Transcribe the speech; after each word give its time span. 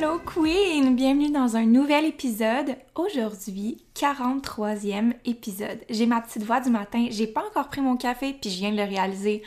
Hello 0.00 0.20
Queen! 0.20 0.94
Bienvenue 0.94 1.32
dans 1.32 1.56
un 1.56 1.64
nouvel 1.64 2.04
épisode. 2.04 2.76
Aujourd'hui, 2.94 3.82
43e 3.96 5.12
épisode. 5.24 5.80
J'ai 5.90 6.06
ma 6.06 6.20
petite 6.20 6.44
voix 6.44 6.60
du 6.60 6.70
matin, 6.70 7.08
j'ai 7.10 7.26
pas 7.26 7.44
encore 7.44 7.68
pris 7.68 7.80
mon 7.80 7.96
café, 7.96 8.32
puis 8.32 8.48
je 8.48 8.58
viens 8.58 8.70
de 8.70 8.76
le 8.76 8.84
réaliser. 8.84 9.42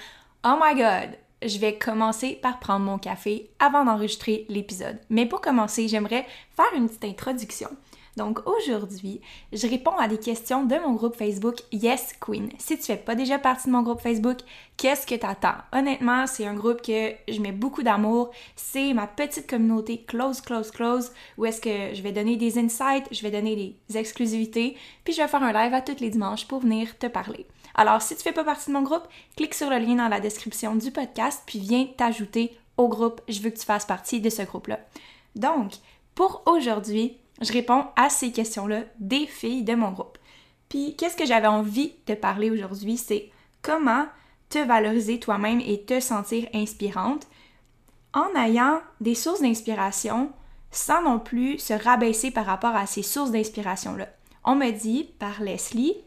Oh 0.45 0.55
my 0.61 0.75
god! 0.75 1.17
Je 1.41 1.57
vais 1.57 1.77
commencer 1.77 2.37
par 2.41 2.59
prendre 2.59 2.85
mon 2.85 2.97
café 2.97 3.49
avant 3.59 3.85
d'enregistrer 3.85 4.45
l'épisode. 4.49 4.99
Mais 5.09 5.25
pour 5.25 5.39
commencer, 5.39 5.87
j'aimerais 5.87 6.27
faire 6.53 6.73
une 6.75 6.89
petite 6.89 7.05
introduction. 7.05 7.69
Donc 8.17 8.39
aujourd'hui, 8.45 9.21
je 9.53 9.67
réponds 9.67 9.97
à 9.97 10.07
des 10.07 10.17
questions 10.17 10.65
de 10.65 10.75
mon 10.75 10.93
groupe 10.93 11.15
Facebook 11.15 11.55
Yes 11.71 12.13
Queen. 12.19 12.49
Si 12.57 12.77
tu 12.77 12.83
fais 12.83 12.97
pas 12.97 13.15
déjà 13.15 13.39
partie 13.39 13.67
de 13.67 13.71
mon 13.71 13.83
groupe 13.83 14.01
Facebook, 14.01 14.39
qu'est-ce 14.75 15.07
que 15.07 15.15
t'attends? 15.15 15.55
Honnêtement, 15.71 16.27
c'est 16.27 16.45
un 16.45 16.53
groupe 16.53 16.81
que 16.81 17.13
je 17.27 17.39
mets 17.39 17.53
beaucoup 17.53 17.83
d'amour. 17.83 18.31
C'est 18.55 18.93
ma 18.93 19.07
petite 19.07 19.49
communauté 19.49 20.03
close, 20.03 20.41
close, 20.41 20.71
close, 20.71 21.11
où 21.37 21.45
est-ce 21.45 21.61
que 21.61 21.95
je 21.95 22.01
vais 22.01 22.11
donner 22.11 22.35
des 22.35 22.57
insights, 22.57 23.07
je 23.11 23.21
vais 23.21 23.31
donner 23.31 23.77
des 23.87 23.97
exclusivités, 23.97 24.75
puis 25.03 25.13
je 25.13 25.21
vais 25.21 25.27
faire 25.27 25.43
un 25.43 25.53
live 25.53 25.73
à 25.73 25.81
tous 25.81 26.01
les 26.01 26.09
dimanches 26.09 26.47
pour 26.47 26.59
venir 26.59 26.97
te 26.97 27.07
parler. 27.07 27.45
Alors, 27.75 28.01
si 28.01 28.15
tu 28.17 28.23
fais 28.23 28.33
pas 28.33 28.43
partie 28.43 28.69
de 28.69 28.75
mon 28.75 28.81
groupe, 28.81 29.07
clique 29.37 29.53
sur 29.53 29.69
le 29.69 29.77
lien 29.77 29.95
dans 29.95 30.09
la 30.09 30.19
description 30.19 30.75
du 30.75 30.91
podcast, 30.91 31.43
puis 31.45 31.59
viens 31.59 31.87
t'ajouter 31.97 32.57
au 32.77 32.89
groupe. 32.89 33.21
Je 33.29 33.39
veux 33.41 33.49
que 33.49 33.59
tu 33.59 33.65
fasses 33.65 33.85
partie 33.85 34.19
de 34.19 34.29
ce 34.29 34.41
groupe-là. 34.41 34.79
Donc, 35.35 35.71
pour 36.15 36.43
aujourd'hui, 36.45 37.17
je 37.41 37.53
réponds 37.53 37.85
à 37.95 38.09
ces 38.09 38.31
questions-là 38.31 38.83
des 38.99 39.25
filles 39.25 39.63
de 39.63 39.75
mon 39.75 39.91
groupe. 39.91 40.17
Puis, 40.69 40.95
qu'est-ce 40.95 41.17
que 41.17 41.25
j'avais 41.25 41.47
envie 41.47 41.93
de 42.07 42.13
parler 42.13 42.49
aujourd'hui, 42.49 42.97
c'est 42.97 43.29
comment 43.61 44.05
te 44.49 44.59
valoriser 44.59 45.19
toi-même 45.19 45.61
et 45.61 45.83
te 45.83 45.99
sentir 45.99 46.47
inspirante 46.53 47.27
en 48.13 48.27
ayant 48.35 48.81
des 48.99 49.15
sources 49.15 49.41
d'inspiration 49.41 50.31
sans 50.71 51.01
non 51.01 51.19
plus 51.19 51.59
se 51.59 51.73
rabaisser 51.73 52.31
par 52.31 52.45
rapport 52.45 52.75
à 52.75 52.85
ces 52.85 53.03
sources 53.03 53.31
d'inspiration-là. 53.31 54.07
On 54.43 54.55
me 54.55 54.71
dit 54.71 55.09
par 55.19 55.41
Leslie, 55.41 55.97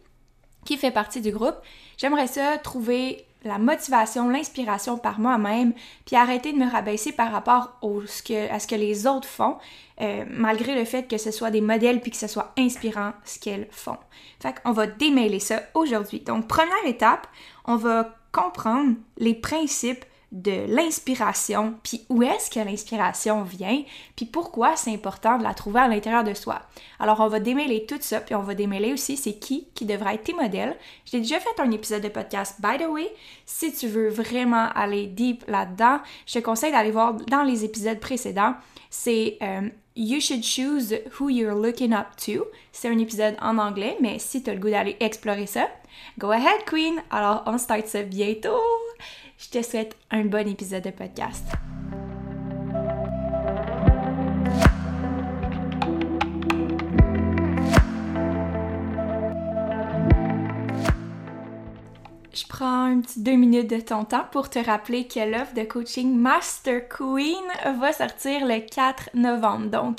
qui 0.65 0.77
fait 0.77 0.91
partie 0.91 1.21
du 1.21 1.31
groupe, 1.31 1.57
j'aimerais 1.99 2.27
ça 2.27 2.59
trouver 2.59 3.27
la 3.45 3.59
motivation, 3.59 4.29
l'inspiration 4.29 4.97
par 4.99 5.21
moi-même, 5.21 5.73
puis 6.07 6.17
arrêter 6.17 6.53
de 6.53 6.59
me 6.59 6.71
rabaisser 6.71 7.13
par 7.13 7.31
rapport 7.31 7.77
au, 7.83 8.03
ce 8.07 8.23
que, 8.23 8.51
à 8.51 8.59
ce 8.59 8.67
que 8.67 8.75
les 8.75 9.07
autres 9.07 9.29
font, 9.29 9.57
euh, 10.01 10.25
malgré 10.29 10.75
le 10.75 10.85
fait 10.85 11.07
que 11.07 11.19
ce 11.19 11.31
soit 11.31 11.51
des 11.51 11.61
modèles 11.61 12.01
puis 12.01 12.11
que 12.11 12.17
ce 12.17 12.27
soit 12.27 12.53
inspirant 12.59 13.13
ce 13.25 13.39
qu'elles 13.39 13.69
font. 13.71 13.99
Fait 14.41 14.55
qu'on 14.61 14.73
va 14.73 14.87
démêler 14.87 15.41
ça 15.41 15.63
aujourd'hui. 15.75 16.21
Donc, 16.21 16.49
première 16.49 16.87
étape, 16.87 17.27
on 17.67 17.77
va 17.77 18.17
comprendre 18.33 18.95
les 19.19 19.35
principes 19.35 20.05
de 20.35 20.67
l'inspiration, 20.67 21.75
puis 21.85 22.05
où 22.09 22.25
est-ce 22.25 22.51
que 22.51 22.59
l'inspiration 22.59 23.45
vient, 23.45 23.85
puis 24.17 24.27
pourquoi 24.27 24.75
c'est 24.75 24.93
important 24.93 25.39
de 25.39 25.45
la 25.45 25.55
trouver 25.55 25.81
à 25.81 25.89
l'intérieur 25.89 26.25
de 26.25 26.35
soi. 26.35 26.63
Alors 26.99 27.21
on 27.21 27.29
va 27.29 27.39
démêler 27.39 27.87
tout 27.87 27.99
ça, 28.01 28.21
puis 28.21 28.35
on 28.35 28.43
va 28.43 28.55
démêler 28.55 28.93
aussi 28.93 29.17
c'est 29.17 29.39
qui 29.39 29.69
qui 29.75 29.85
devrait 29.87 30.17
être 30.17 30.25
tes 30.25 30.35
modèles. 30.35 30.77
J'ai 31.05 31.21
déjà 31.21 31.39
fait 31.39 31.61
un 31.61 31.71
épisode 31.71 32.03
de 32.03 32.09
podcast 32.09 32.57
by 32.61 32.83
the 32.83 32.89
way. 32.89 33.09
Si 33.47 33.73
tu 33.73 33.87
veux 33.87 34.09
vraiment 34.09 34.71
aller 34.75 35.07
deep 35.07 35.45
là-dedans, 35.47 36.01
je 36.27 36.35
te 36.35 36.39
conseille 36.41 36.73
d'aller 36.73 36.91
voir 36.91 37.15
dans 37.15 37.45
les 37.45 37.65
épisodes 37.65 38.01
précédents. 38.01 38.55
C'est 38.91 39.39
euh, 39.41 39.69
You 39.97 40.21
should 40.21 40.43
choose 40.43 40.93
who 41.21 41.31
you're 41.31 41.55
looking 41.55 41.93
up 41.93 42.17
to. 42.27 42.45
C'est 42.73 42.89
un 42.89 42.99
épisode 42.99 43.37
en 43.41 43.59
anglais, 43.59 43.97
mais 44.01 44.19
si 44.19 44.43
tu 44.43 44.51
as 44.51 44.55
le 44.55 44.59
goût 44.59 44.71
d'aller 44.71 44.97
explorer 44.99 45.47
ça, 45.47 45.69
go 46.19 46.33
ahead, 46.33 46.65
Queen! 46.67 47.01
Alors, 47.13 47.45
on 47.47 47.57
start 47.59 47.87
ça 47.87 48.03
bientôt! 48.03 48.59
Je 49.45 49.51
te 49.51 49.63
souhaite 49.63 49.95
un 50.11 50.25
bon 50.25 50.49
épisode 50.49 50.85
de 50.85 50.91
podcast. 50.91 51.45
Je 62.33 62.47
prends 62.49 62.99
deux 63.17 63.37
minutes 63.37 63.69
de 63.69 63.81
ton 63.81 64.05
temps 64.05 64.25
pour 64.33 64.49
te 64.49 64.59
rappeler 64.59 65.07
que 65.07 65.21
l'offre 65.21 65.53
de 65.53 65.65
coaching 65.65 66.17
Master 66.17 66.89
Queen 66.89 67.45
va 67.79 67.93
sortir 67.93 68.47
le 68.47 68.61
4 68.61 69.11
novembre. 69.13 69.67
Donc, 69.67 69.99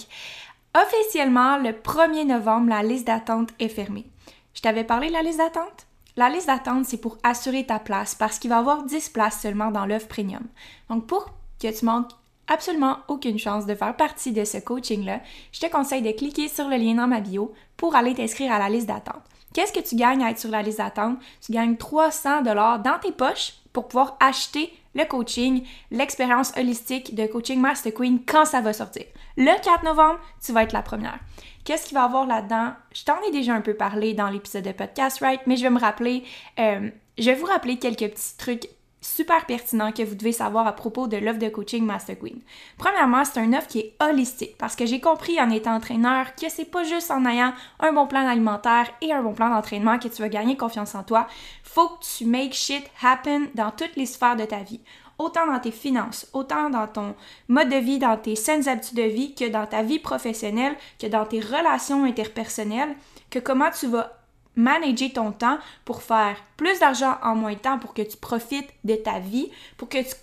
officiellement, 0.75 1.57
le 1.59 1.69
1er 1.69 2.25
novembre, 2.25 2.69
la 2.69 2.81
liste 2.81 3.05
d'attente 3.05 3.51
est 3.59 3.69
fermée. 3.69 4.07
Je 4.55 4.61
t'avais 4.61 4.83
parlé 4.83 5.09
de 5.09 5.13
la 5.13 5.21
liste 5.21 5.37
d'attente? 5.37 5.85
La 6.17 6.29
liste 6.29 6.47
d'attente, 6.47 6.85
c'est 6.85 6.97
pour 6.97 7.17
assurer 7.23 7.65
ta 7.65 7.77
place 7.77 8.15
parce 8.15 8.39
qu'il 8.39 8.49
va 8.49 8.57
y 8.57 8.59
avoir 8.59 8.83
10 8.83 9.09
places 9.09 9.41
seulement 9.41 9.69
dans 9.69 9.85
l'offre 9.85 10.07
premium. 10.07 10.43
Donc, 10.89 11.07
pour 11.07 11.25
que 11.61 11.77
tu 11.77 11.83
manques 11.83 12.11
absolument 12.47 12.97
aucune 13.09 13.37
chance 13.37 13.65
de 13.65 13.75
faire 13.75 13.97
partie 13.97 14.31
de 14.31 14.45
ce 14.45 14.57
coaching-là, 14.57 15.19
je 15.51 15.59
te 15.59 15.69
conseille 15.69 16.01
de 16.01 16.11
cliquer 16.11 16.47
sur 16.47 16.69
le 16.69 16.77
lien 16.77 16.95
dans 16.95 17.07
ma 17.07 17.19
bio 17.19 17.53
pour 17.75 17.95
aller 17.95 18.13
t'inscrire 18.13 18.53
à 18.53 18.59
la 18.59 18.69
liste 18.69 18.87
d'attente. 18.87 19.23
Qu'est-ce 19.53 19.73
que 19.73 19.85
tu 19.85 19.95
gagnes 19.95 20.23
à 20.23 20.31
être 20.31 20.39
sur 20.39 20.51
la 20.51 20.61
liste 20.61 20.77
d'attente? 20.77 21.17
Tu 21.41 21.51
gagnes 21.51 21.75
300 21.75 22.43
dollars 22.43 22.79
dans 22.79 22.99
tes 22.99 23.11
poches 23.11 23.55
pour 23.73 23.87
pouvoir 23.87 24.15
acheter 24.21 24.73
le 24.93 25.03
coaching, 25.03 25.63
l'expérience 25.91 26.53
holistique 26.57 27.13
de 27.15 27.25
Coaching 27.27 27.59
Master 27.59 27.93
Queen 27.93 28.19
quand 28.25 28.45
ça 28.45 28.61
va 28.61 28.71
sortir. 28.71 29.03
Le 29.37 29.61
4 29.61 29.83
novembre, 29.83 30.19
tu 30.43 30.53
vas 30.53 30.63
être 30.63 30.71
la 30.71 30.81
première. 30.81 31.19
Qu'est-ce 31.65 31.87
qu'il 31.87 31.95
va 31.95 32.03
y 32.03 32.05
avoir 32.05 32.25
là-dedans? 32.25 32.73
Je 32.93 33.03
t'en 33.03 33.21
ai 33.27 33.31
déjà 33.31 33.53
un 33.53 33.61
peu 33.61 33.73
parlé 33.73 34.13
dans 34.13 34.29
l'épisode 34.29 34.63
de 34.63 34.71
podcast, 34.71 35.19
right? 35.19 35.41
Mais 35.45 35.57
je 35.57 35.63
vais 35.63 35.69
me 35.69 35.79
rappeler, 35.79 36.23
euh, 36.59 36.89
je 37.17 37.25
vais 37.25 37.35
vous 37.35 37.47
rappeler 37.47 37.77
quelques 37.77 38.11
petits 38.11 38.37
trucs 38.37 38.69
super 39.01 39.45
pertinents 39.45 39.91
que 39.91 40.03
vous 40.03 40.15
devez 40.15 40.31
savoir 40.31 40.65
à 40.65 40.73
propos 40.73 41.07
de 41.07 41.17
l'offre 41.17 41.39
de 41.39 41.49
coaching 41.49 41.85
Master 41.85 42.17
Queen. 42.17 42.39
Premièrement, 42.77 43.23
c'est 43.23 43.43
une 43.43 43.55
offre 43.55 43.67
qui 43.67 43.79
est 43.79 43.95
holistique 44.01 44.57
parce 44.57 44.75
que 44.75 44.85
j'ai 44.85 44.99
compris 44.99 45.39
en 45.39 45.49
étant 45.49 45.75
entraîneur 45.75 46.33
que 46.35 46.49
c'est 46.49 46.65
pas 46.65 46.83
juste 46.83 47.11
en 47.11 47.25
ayant 47.25 47.53
un 47.79 47.93
bon 47.93 48.07
plan 48.07 48.27
alimentaire 48.27 48.87
et 49.01 49.13
un 49.13 49.21
bon 49.21 49.33
plan 49.33 49.49
d'entraînement 49.49 49.99
que 49.99 50.07
tu 50.07 50.21
vas 50.21 50.29
gagner 50.29 50.57
confiance 50.57 50.95
en 50.95 51.03
toi. 51.03 51.27
Faut 51.63 51.89
que 51.89 52.03
tu 52.17 52.25
make 52.25 52.53
shit 52.53 52.83
happen 53.03 53.47
dans 53.53 53.71
toutes 53.71 53.95
les 53.95 54.05
sphères 54.05 54.35
de 54.35 54.45
ta 54.45 54.59
vie 54.59 54.81
autant 55.17 55.47
dans 55.47 55.59
tes 55.59 55.71
finances, 55.71 56.27
autant 56.33 56.69
dans 56.69 56.87
ton 56.87 57.15
mode 57.47 57.69
de 57.69 57.77
vie, 57.77 57.99
dans 57.99 58.17
tes 58.17 58.35
saines 58.35 58.67
habitudes 58.67 58.97
de 58.97 59.03
vie, 59.03 59.35
que 59.35 59.49
dans 59.49 59.65
ta 59.65 59.81
vie 59.81 59.99
professionnelle, 59.99 60.75
que 60.99 61.07
dans 61.07 61.25
tes 61.25 61.39
relations 61.39 62.03
interpersonnelles, 62.03 62.95
que 63.29 63.39
comment 63.39 63.71
tu 63.71 63.87
vas 63.87 64.11
manager 64.55 65.11
ton 65.13 65.31
temps 65.31 65.57
pour 65.83 66.01
faire 66.01 66.37
plus 66.57 66.79
d'argent 66.79 67.17
en 67.23 67.35
moins 67.35 67.53
de 67.53 67.59
temps, 67.59 67.79
pour 67.79 67.93
que 67.93 68.01
tu 68.01 68.17
profites 68.17 68.69
de 68.83 68.95
ta 68.95 69.19
vie, 69.19 69.51
pour 69.77 69.89
que 69.89 70.01
tu 70.01 70.15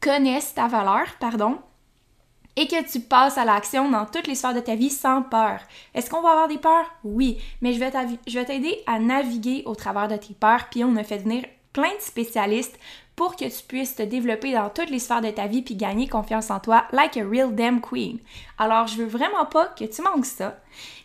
connaisses 0.00 0.54
ta 0.54 0.66
valeur, 0.66 1.06
pardon, 1.20 1.58
et 2.58 2.66
que 2.66 2.90
tu 2.90 3.00
passes 3.00 3.36
à 3.36 3.44
l'action 3.44 3.90
dans 3.90 4.06
toutes 4.06 4.26
les 4.26 4.34
sphères 4.34 4.54
de 4.54 4.60
ta 4.60 4.74
vie 4.74 4.88
sans 4.88 5.22
peur. 5.22 5.60
Est-ce 5.94 6.08
qu'on 6.08 6.22
va 6.22 6.30
avoir 6.30 6.48
des 6.48 6.56
peurs? 6.56 6.90
Oui, 7.04 7.38
mais 7.60 7.74
je 7.74 7.78
vais 7.78 8.44
t'aider 8.44 8.82
à 8.86 8.98
naviguer 8.98 9.62
au 9.66 9.74
travers 9.74 10.08
de 10.08 10.16
tes 10.16 10.32
peurs, 10.32 10.68
puis 10.70 10.82
on 10.82 10.96
a 10.96 11.04
fait 11.04 11.18
venir 11.18 11.44
plein 11.74 11.94
de 11.94 12.00
spécialistes 12.00 12.78
pour 13.16 13.34
que 13.34 13.44
tu 13.44 13.64
puisses 13.66 13.96
te 13.96 14.02
développer 14.02 14.52
dans 14.52 14.68
toutes 14.68 14.90
les 14.90 14.98
sphères 14.98 15.22
de 15.22 15.30
ta 15.30 15.46
vie 15.46 15.62
puis 15.62 15.74
gagner 15.74 16.06
confiance 16.06 16.50
en 16.50 16.60
toi, 16.60 16.84
like 16.92 17.16
a 17.16 17.26
real 17.26 17.54
damn 17.54 17.80
queen. 17.80 18.18
Alors, 18.58 18.86
je 18.86 18.98
veux 18.98 19.06
vraiment 19.06 19.46
pas 19.46 19.66
que 19.66 19.84
tu 19.84 20.02
manques 20.02 20.26
ça. 20.26 20.58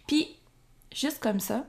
Puis, 0.07 0.27
juste 0.93 1.23
comme 1.23 1.39
ça, 1.39 1.65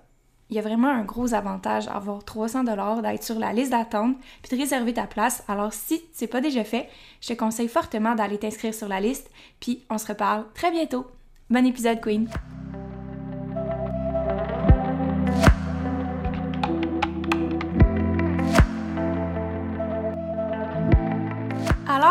il 0.52 0.56
y 0.56 0.58
a 0.58 0.62
vraiment 0.62 0.88
un 0.88 1.04
gros 1.04 1.32
avantage 1.32 1.88
à 1.88 1.92
avoir 1.92 2.24
300 2.24 2.64
dollars, 2.64 3.00
d'être 3.00 3.24
sur 3.24 3.38
la 3.38 3.54
liste 3.54 3.70
d'attente, 3.70 4.18
puis 4.42 4.54
de 4.54 4.60
réserver 4.60 4.92
ta 4.92 5.06
place. 5.06 5.42
Alors 5.48 5.72
si 5.72 6.02
c'est 6.12 6.26
pas 6.26 6.42
déjà 6.42 6.62
fait, 6.62 6.90
je 7.22 7.28
te 7.28 7.32
conseille 7.32 7.68
fortement 7.68 8.14
d'aller 8.14 8.38
t'inscrire 8.38 8.74
sur 8.74 8.86
la 8.86 9.00
liste, 9.00 9.30
puis 9.60 9.82
on 9.88 9.96
se 9.96 10.08
reparle 10.08 10.44
très 10.52 10.70
bientôt. 10.70 11.06
Bon 11.48 11.64
épisode 11.64 12.02
Queen. 12.02 12.28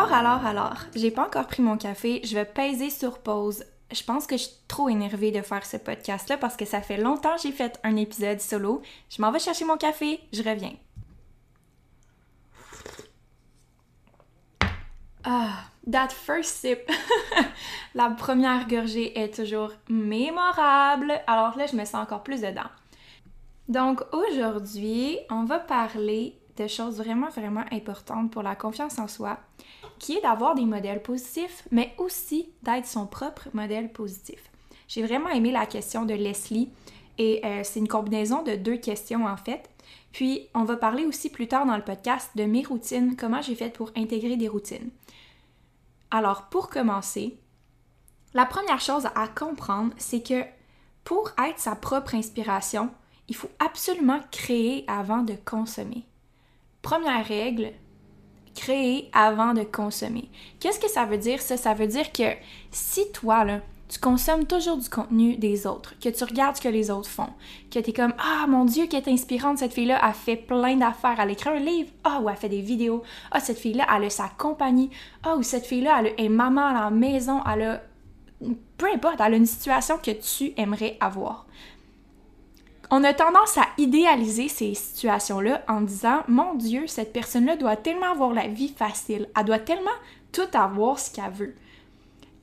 Alors, 0.02 0.14
alors, 0.14 0.46
alors, 0.46 0.78
j'ai 0.96 1.12
pas 1.12 1.26
encore 1.26 1.48
pris 1.48 1.62
mon 1.62 1.78
café, 1.78 2.22
je 2.24 2.34
vais 2.34 2.46
peser 2.46 2.90
sur 2.90 3.20
pause 3.20 3.64
je 3.94 4.04
pense 4.04 4.26
que 4.26 4.38
je 4.38 4.44
suis 4.44 4.56
trop 4.68 4.90
énervée 4.90 5.32
de 5.32 5.42
faire 5.42 5.66
ce 5.66 5.78
podcast-là 5.78 6.38
parce 6.38 6.56
que 6.56 6.66
ça 6.66 6.82
fait 6.82 6.98
longtemps 6.98 7.36
que 7.36 7.42
j'ai 7.42 7.52
fait 7.52 7.80
un 7.84 7.96
épisode 7.98 8.40
solo. 8.40 8.82
Je 9.10 9.22
m'en 9.22 9.32
vais 9.32 9.40
chercher 9.40 9.66
mon 9.66 9.78
café, 9.78 10.22
je 10.32 10.42
reviens. 10.42 10.74
Ah, 15.24 15.66
that 15.92 16.10
first 16.10 16.56
sip. 16.56 16.90
La 17.96 18.10
première 18.10 18.68
gorgée 18.68 19.20
est 19.20 19.36
toujours 19.36 19.72
mémorable. 19.90 21.14
Alors 21.28 21.58
là, 21.58 21.68
je 21.68 21.76
me 21.76 21.86
sens 21.86 21.96
encore 21.96 22.24
plus 22.24 22.42
dedans. 22.42 22.70
Donc 23.68 24.02
aujourd'hui, 24.12 25.20
on 25.30 25.44
va 25.44 25.60
parler 25.60 26.41
de 26.58 26.68
choses 26.68 26.98
vraiment, 26.98 27.30
vraiment 27.30 27.66
importantes 27.72 28.32
pour 28.32 28.44
la 28.44 28.56
confiance 28.56 29.00
en 29.00 29.08
soi 29.08 29.40
qui 30.00 30.18
est 30.18 30.22
d'avoir 30.22 30.56
des 30.56 30.66
modèles 30.66 31.02
positifs, 31.02 31.68
mais 31.72 31.94
aussi 31.98 32.50
d'être 32.64 32.88
son 32.88 33.06
propre 33.06 33.48
modèle 33.54 33.92
positif. 33.92 34.52
J'ai 34.88 35.04
vraiment 35.04 35.30
aimé 35.30 35.52
la 35.52 35.66
question 35.66 36.06
de 36.06 36.14
Leslie 36.14 36.70
et 37.18 37.46
euh, 37.46 37.62
c'est 37.64 37.80
une 37.80 37.88
combinaison 37.88 38.44
de 38.44 38.56
deux 38.56 38.78
questions 38.78 39.26
en 39.26 39.38
fait. 39.38 39.70
Puis 40.12 40.50
on 40.54 40.64
va 40.64 40.76
parler 40.76 41.06
aussi 41.06 41.30
plus 41.30 41.48
tard 41.48 41.66
dans 41.66 41.78
le 41.78 41.84
podcast 41.84 42.32
de 42.36 42.44
mes 42.44 42.64
routines, 42.64 43.16
comment 43.16 43.42
j'ai 43.42 43.56
fait 43.56 43.70
pour 43.70 43.92
intégrer 43.96 44.36
des 44.36 44.48
routines. 44.48 44.90
Alors 46.10 46.50
pour 46.50 46.70
commencer, 46.70 47.38
la 48.34 48.46
première 48.46 48.82
chose 48.82 49.08
à 49.16 49.28
comprendre, 49.28 49.94
c'est 49.98 50.26
que 50.26 50.44
pour 51.04 51.32
être 51.38 51.60
sa 51.60 51.76
propre 51.76 52.16
inspiration, 52.16 52.90
il 53.28 53.36
faut 53.36 53.50
absolument 53.60 54.20
créer 54.32 54.84
avant 54.88 55.24
de 55.24 55.36
consommer. 55.46 56.06
Première 56.82 57.26
règle, 57.26 57.74
créer 58.56 59.10
avant 59.14 59.54
de 59.54 59.64
consommer. 59.64 60.30
Qu'est-ce 60.60 60.80
que 60.80 60.90
ça 60.90 61.06
veut 61.06 61.18
dire 61.18 61.42
ça? 61.42 61.58
Ça 61.58 61.74
veut 61.74 61.88
dire 61.88 62.12
que 62.12 62.36
si 62.72 63.12
toi, 63.12 63.46
tu 63.88 64.00
consommes 64.00 64.46
toujours 64.46 64.78
du 64.78 64.90
contenu 64.90 65.36
des 65.36 65.68
autres, 65.68 65.96
que 66.00 66.10
tu 66.10 66.24
regardes 66.24 66.56
ce 66.56 66.62
que 66.62 66.70
les 66.70 66.90
autres 66.90 67.10
font, 67.10 67.30
que 67.70 67.80
tu 67.80 67.90
es 67.90 67.94
comme 67.94 68.14
Ah 68.18 68.46
mon 68.48 68.66
Dieu, 68.66 68.88
qu'elle 68.88 69.04
est 69.04 69.12
inspirante, 69.12 69.58
cette 69.58 69.74
fille-là 69.74 70.04
a 70.04 70.14
fait 70.14 70.38
plein 70.38 70.78
d'affaires, 70.78 71.20
elle 71.20 71.32
écrit 71.32 71.50
un 71.50 71.60
livre, 71.60 71.90
ah 72.04 72.20
ou 72.22 72.30
elle 72.30 72.38
fait 72.38 72.50
des 72.50 72.62
vidéos, 72.62 73.04
ah 73.32 73.40
cette 73.40 73.60
fille-là, 73.60 73.86
elle 73.94 74.06
a 74.06 74.10
sa 74.10 74.30
compagnie, 74.38 74.90
ah 75.24 75.36
ou 75.36 75.44
cette 75.44 75.66
fille-là, 75.66 76.00
elle 76.00 76.14
est 76.18 76.30
maman 76.30 76.68
à 76.68 76.74
la 76.74 76.90
maison, 76.90 77.42
elle 77.52 77.62
a. 77.64 77.82
Peu 78.78 78.88
importe, 78.92 79.20
elle 79.20 79.36
a 79.36 79.38
une 79.38 79.46
situation 79.46 80.00
que 80.00 80.12
tu 80.12 80.54
aimerais 80.58 80.98
avoir 81.00 81.46
on 82.92 83.06
a 83.06 83.14
tendance 83.14 83.58
à 83.58 83.68
idéaliser 83.78 84.50
ces 84.50 84.74
situations-là 84.74 85.64
en 85.68 85.82
disant 85.82 86.24
Mon 86.28 86.54
Dieu, 86.56 86.88
cette 86.88 87.14
personne-là 87.14 87.56
doit 87.56 87.78
tellement 87.78 88.12
avoir 88.12 88.34
la 88.34 88.48
vie 88.48 88.74
facile, 88.78 89.30
elle 89.36 89.46
doit 89.46 89.60
tellement 89.60 89.90
tout 90.34 90.42
avoir 90.54 91.00
ce 91.00 91.10
qu'elle 91.12 91.32
veut 91.32 91.56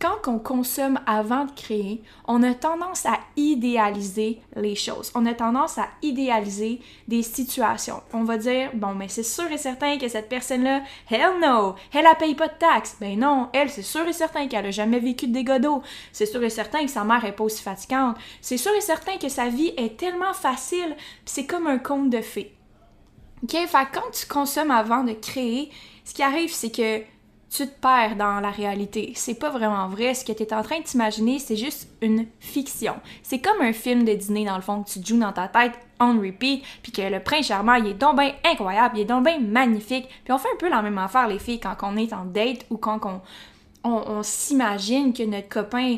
quand 0.00 0.28
on 0.28 0.38
consomme 0.38 1.00
avant 1.06 1.44
de 1.44 1.50
créer, 1.50 2.02
on 2.26 2.42
a 2.44 2.54
tendance 2.54 3.04
à 3.04 3.18
idéaliser 3.36 4.40
les 4.54 4.76
choses. 4.76 5.10
On 5.14 5.26
a 5.26 5.34
tendance 5.34 5.76
à 5.76 5.88
idéaliser 6.02 6.80
des 7.08 7.22
situations. 7.22 8.02
On 8.12 8.22
va 8.22 8.36
dire, 8.36 8.70
bon, 8.74 8.94
mais 8.94 9.08
c'est 9.08 9.24
sûr 9.24 9.50
et 9.50 9.58
certain 9.58 9.98
que 9.98 10.08
cette 10.08 10.28
personne-là, 10.28 10.82
hell 11.10 11.40
no, 11.42 11.74
elle 11.92 12.06
a 12.06 12.14
paye 12.14 12.36
pas 12.36 12.46
de 12.46 12.58
taxes. 12.58 12.96
Ben 13.00 13.18
non, 13.18 13.48
elle, 13.52 13.70
c'est 13.70 13.82
sûr 13.82 14.06
et 14.06 14.12
certain 14.12 14.46
qu'elle 14.46 14.66
a 14.66 14.70
jamais 14.70 15.00
vécu 15.00 15.26
de 15.26 15.32
dégâts 15.32 15.60
d'eau. 15.60 15.82
C'est 16.12 16.26
sûr 16.26 16.42
et 16.44 16.50
certain 16.50 16.84
que 16.84 16.90
sa 16.90 17.02
mère 17.02 17.24
est 17.24 17.32
pas 17.32 17.44
aussi 17.44 17.62
fatigante. 17.62 18.16
C'est 18.40 18.56
sûr 18.56 18.72
et 18.76 18.80
certain 18.80 19.16
que 19.16 19.28
sa 19.28 19.48
vie 19.48 19.72
est 19.76 19.98
tellement 19.98 20.32
facile, 20.32 20.96
c'est 21.24 21.46
comme 21.46 21.66
un 21.66 21.78
conte 21.78 22.10
de 22.10 22.20
fées. 22.20 22.54
OK? 23.42 23.50
Fait 23.50 23.88
quand 23.92 24.10
tu 24.12 24.26
consommes 24.26 24.70
avant 24.70 25.02
de 25.02 25.12
créer, 25.12 25.70
ce 26.04 26.14
qui 26.14 26.22
arrive, 26.22 26.52
c'est 26.52 26.70
que 26.70 27.02
tu 27.50 27.66
te 27.66 27.80
perds 27.80 28.16
dans 28.16 28.40
la 28.40 28.50
réalité. 28.50 29.12
C'est 29.14 29.38
pas 29.38 29.50
vraiment 29.50 29.88
vrai. 29.88 30.14
Ce 30.14 30.24
que 30.24 30.32
tu 30.32 30.42
es 30.42 30.52
en 30.52 30.62
train 30.62 30.80
de 30.80 30.84
t'imaginer, 30.84 31.38
c'est 31.38 31.56
juste 31.56 31.88
une 32.02 32.26
fiction. 32.40 32.94
C'est 33.22 33.40
comme 33.40 33.60
un 33.62 33.72
film 33.72 34.04
de 34.04 34.12
dîner, 34.12 34.44
dans 34.44 34.56
le 34.56 34.62
fond, 34.62 34.82
que 34.82 34.90
tu 34.90 35.00
joues 35.04 35.18
dans 35.18 35.32
ta 35.32 35.48
tête 35.48 35.72
on 36.00 36.20
repeat, 36.20 36.62
puis 36.82 36.92
que 36.92 37.02
le 37.02 37.20
prince 37.20 37.46
charmant, 37.46 37.74
il 37.74 37.88
est 37.88 37.94
donc 37.94 38.18
bien 38.18 38.32
incroyable, 38.44 38.98
il 38.98 39.00
est 39.02 39.06
donc 39.06 39.24
bien 39.24 39.40
magnifique. 39.40 40.08
Puis 40.24 40.32
on 40.32 40.38
fait 40.38 40.48
un 40.52 40.56
peu 40.58 40.68
la 40.68 40.82
même 40.82 40.98
affaire, 40.98 41.28
les 41.28 41.38
filles, 41.38 41.60
quand 41.60 41.76
on 41.82 41.96
est 41.96 42.12
en 42.12 42.24
date 42.24 42.66
ou 42.70 42.76
quand 42.76 43.00
on, 43.04 43.20
on, 43.84 44.22
s'imagine 44.22 45.12
que 45.12 45.22
notre 45.22 45.48
copain 45.48 45.96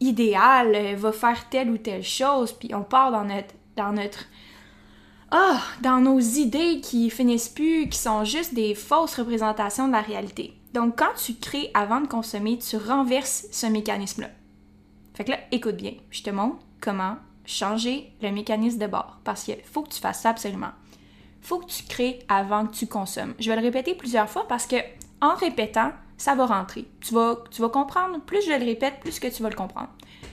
idéal 0.00 0.74
euh, 0.74 0.94
va 0.96 1.12
faire 1.12 1.48
telle 1.48 1.70
ou 1.70 1.78
telle 1.78 2.02
chose, 2.02 2.52
puis 2.52 2.74
on 2.74 2.82
part 2.82 3.10
dans 3.10 3.24
notre, 3.24 3.54
dans 3.76 3.92
notre 3.92 4.26
ah, 5.34 5.62
dans 5.80 5.98
nos 5.98 6.20
idées 6.20 6.80
qui 6.82 7.08
finissent 7.08 7.48
plus, 7.48 7.88
qui 7.88 7.98
sont 7.98 8.22
juste 8.22 8.52
des 8.52 8.74
fausses 8.74 9.14
représentations 9.14 9.86
de 9.86 9.92
la 9.92 10.02
réalité. 10.02 10.52
Donc, 10.72 10.98
quand 10.98 11.14
tu 11.16 11.34
crées 11.34 11.70
avant 11.74 12.00
de 12.00 12.06
consommer, 12.06 12.58
tu 12.58 12.76
renverses 12.76 13.46
ce 13.52 13.66
mécanisme-là. 13.66 14.30
Fait 15.14 15.24
que 15.24 15.32
là, 15.32 15.38
écoute 15.50 15.76
bien, 15.76 15.92
je 16.10 16.22
te 16.22 16.30
montre 16.30 16.58
comment 16.80 17.16
changer 17.44 18.12
le 18.22 18.30
mécanisme 18.30 18.78
de 18.78 18.86
bord 18.86 19.18
parce 19.24 19.44
qu'il 19.44 19.58
faut 19.64 19.82
que 19.82 19.90
tu 19.90 20.00
fasses 20.00 20.22
ça 20.22 20.30
absolument. 20.30 20.70
Faut 21.42 21.58
que 21.58 21.66
tu 21.66 21.82
crées 21.84 22.20
avant 22.28 22.66
que 22.66 22.74
tu 22.74 22.86
consommes. 22.86 23.34
Je 23.38 23.50
vais 23.50 23.56
le 23.56 23.62
répéter 23.62 23.94
plusieurs 23.94 24.30
fois 24.30 24.46
parce 24.48 24.66
que 24.66 24.76
en 25.20 25.34
répétant, 25.34 25.92
ça 26.16 26.34
va 26.34 26.46
rentrer. 26.46 26.86
Tu 27.00 27.14
vas, 27.14 27.36
tu 27.50 27.60
vas 27.60 27.68
comprendre, 27.68 28.20
plus 28.20 28.42
je 28.42 28.50
le 28.50 28.64
répète, 28.64 29.00
plus 29.00 29.18
que 29.18 29.26
tu 29.26 29.42
vas 29.42 29.50
le 29.50 29.56
comprendre. 29.56 29.90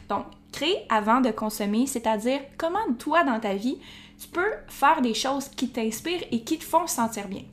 Donc, 0.07 0.25
crée 0.51 0.85
avant 0.89 1.19
de 1.19 1.31
consommer, 1.31 1.87
c'est-à-dire 1.87 2.39
comment 2.57 2.93
toi 2.97 3.23
dans 3.23 3.39
ta 3.39 3.55
vie, 3.55 3.77
tu 4.19 4.27
peux 4.27 4.51
faire 4.67 5.01
des 5.01 5.13
choses 5.13 5.49
qui 5.49 5.69
t'inspirent 5.69 6.23
et 6.31 6.43
qui 6.43 6.57
te 6.57 6.63
font 6.63 6.87
sentir 6.87 7.27
bien 7.27 7.43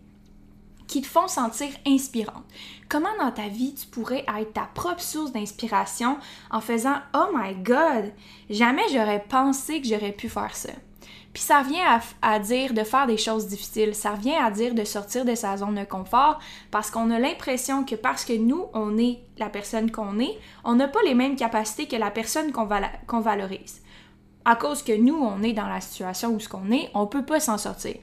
qui 0.87 1.03
te 1.03 1.07
font 1.07 1.29
sentir 1.29 1.69
inspirante. 1.87 2.45
Comment 2.89 3.17
dans 3.19 3.33
ta 3.33 3.49
vie 3.49 3.75
tu 3.75 3.87
pourrais 3.87 4.25
être 4.39 4.53
ta 4.53 4.69
propre 4.75 5.03
source 5.03 5.33
d'inspiration 5.33 6.19
en 6.51 6.61
faisant 6.61 6.97
Oh 7.15 7.29
my 7.35 7.55
God, 7.55 8.13
jamais 8.51 8.89
j'aurais 8.93 9.25
pensé 9.29 9.81
que 9.81 9.89
j'aurais 9.89 10.13
pu 10.13 10.29
faire 10.29 10.55
ça. 10.55 10.71
Puis 11.37 11.43
ça 11.43 11.63
vient 11.63 12.01
à, 12.23 12.39
dire 12.39 12.73
de 12.73 12.83
faire 12.83 13.07
des 13.07 13.19
choses 13.19 13.47
difficiles, 13.47 13.95
ça 13.95 14.13
vient 14.13 14.43
à 14.43 14.51
dire 14.51 14.75
de 14.75 14.85
sortir 14.85 15.27
de 15.27 15.35
sa 15.35 15.59
zone 15.59 15.75
de 15.75 15.85
confort 15.85 16.39
parce 16.71 16.91
qu'on 16.91 17.11
a 17.11 17.19
l'impression 17.19 17.85
que 17.85 17.95
parce 17.95 18.25
que 18.25 18.33
nous, 18.33 18.65
on 18.73 18.97
est 18.97 19.19
la 19.37 19.51
personne 19.51 19.91
qu'on 19.91 20.19
est, 20.19 20.39
on 20.65 20.77
n'a 20.77 20.89
pas 20.89 21.03
les 21.05 21.13
mêmes 21.13 21.37
capacités 21.37 21.89
que 21.89 21.97
la 21.97 22.11
personne 22.11 22.53
qu'on 22.53 23.21
valorise. 23.21 23.83
À 24.47 24.57
cause 24.57 24.83
que 24.83 24.97
nous, 24.97 25.17
on 25.17 25.43
est 25.43 25.53
dans 25.53 25.69
la 25.69 25.83
situation 25.83 26.31
où 26.31 26.41
ce 26.41 26.49
qu'on 26.49 26.71
est, 26.71 26.89
on 26.95 27.07
peut 27.07 27.27
pas 27.27 27.39
s'en 27.39 27.59
sortir. 27.59 27.97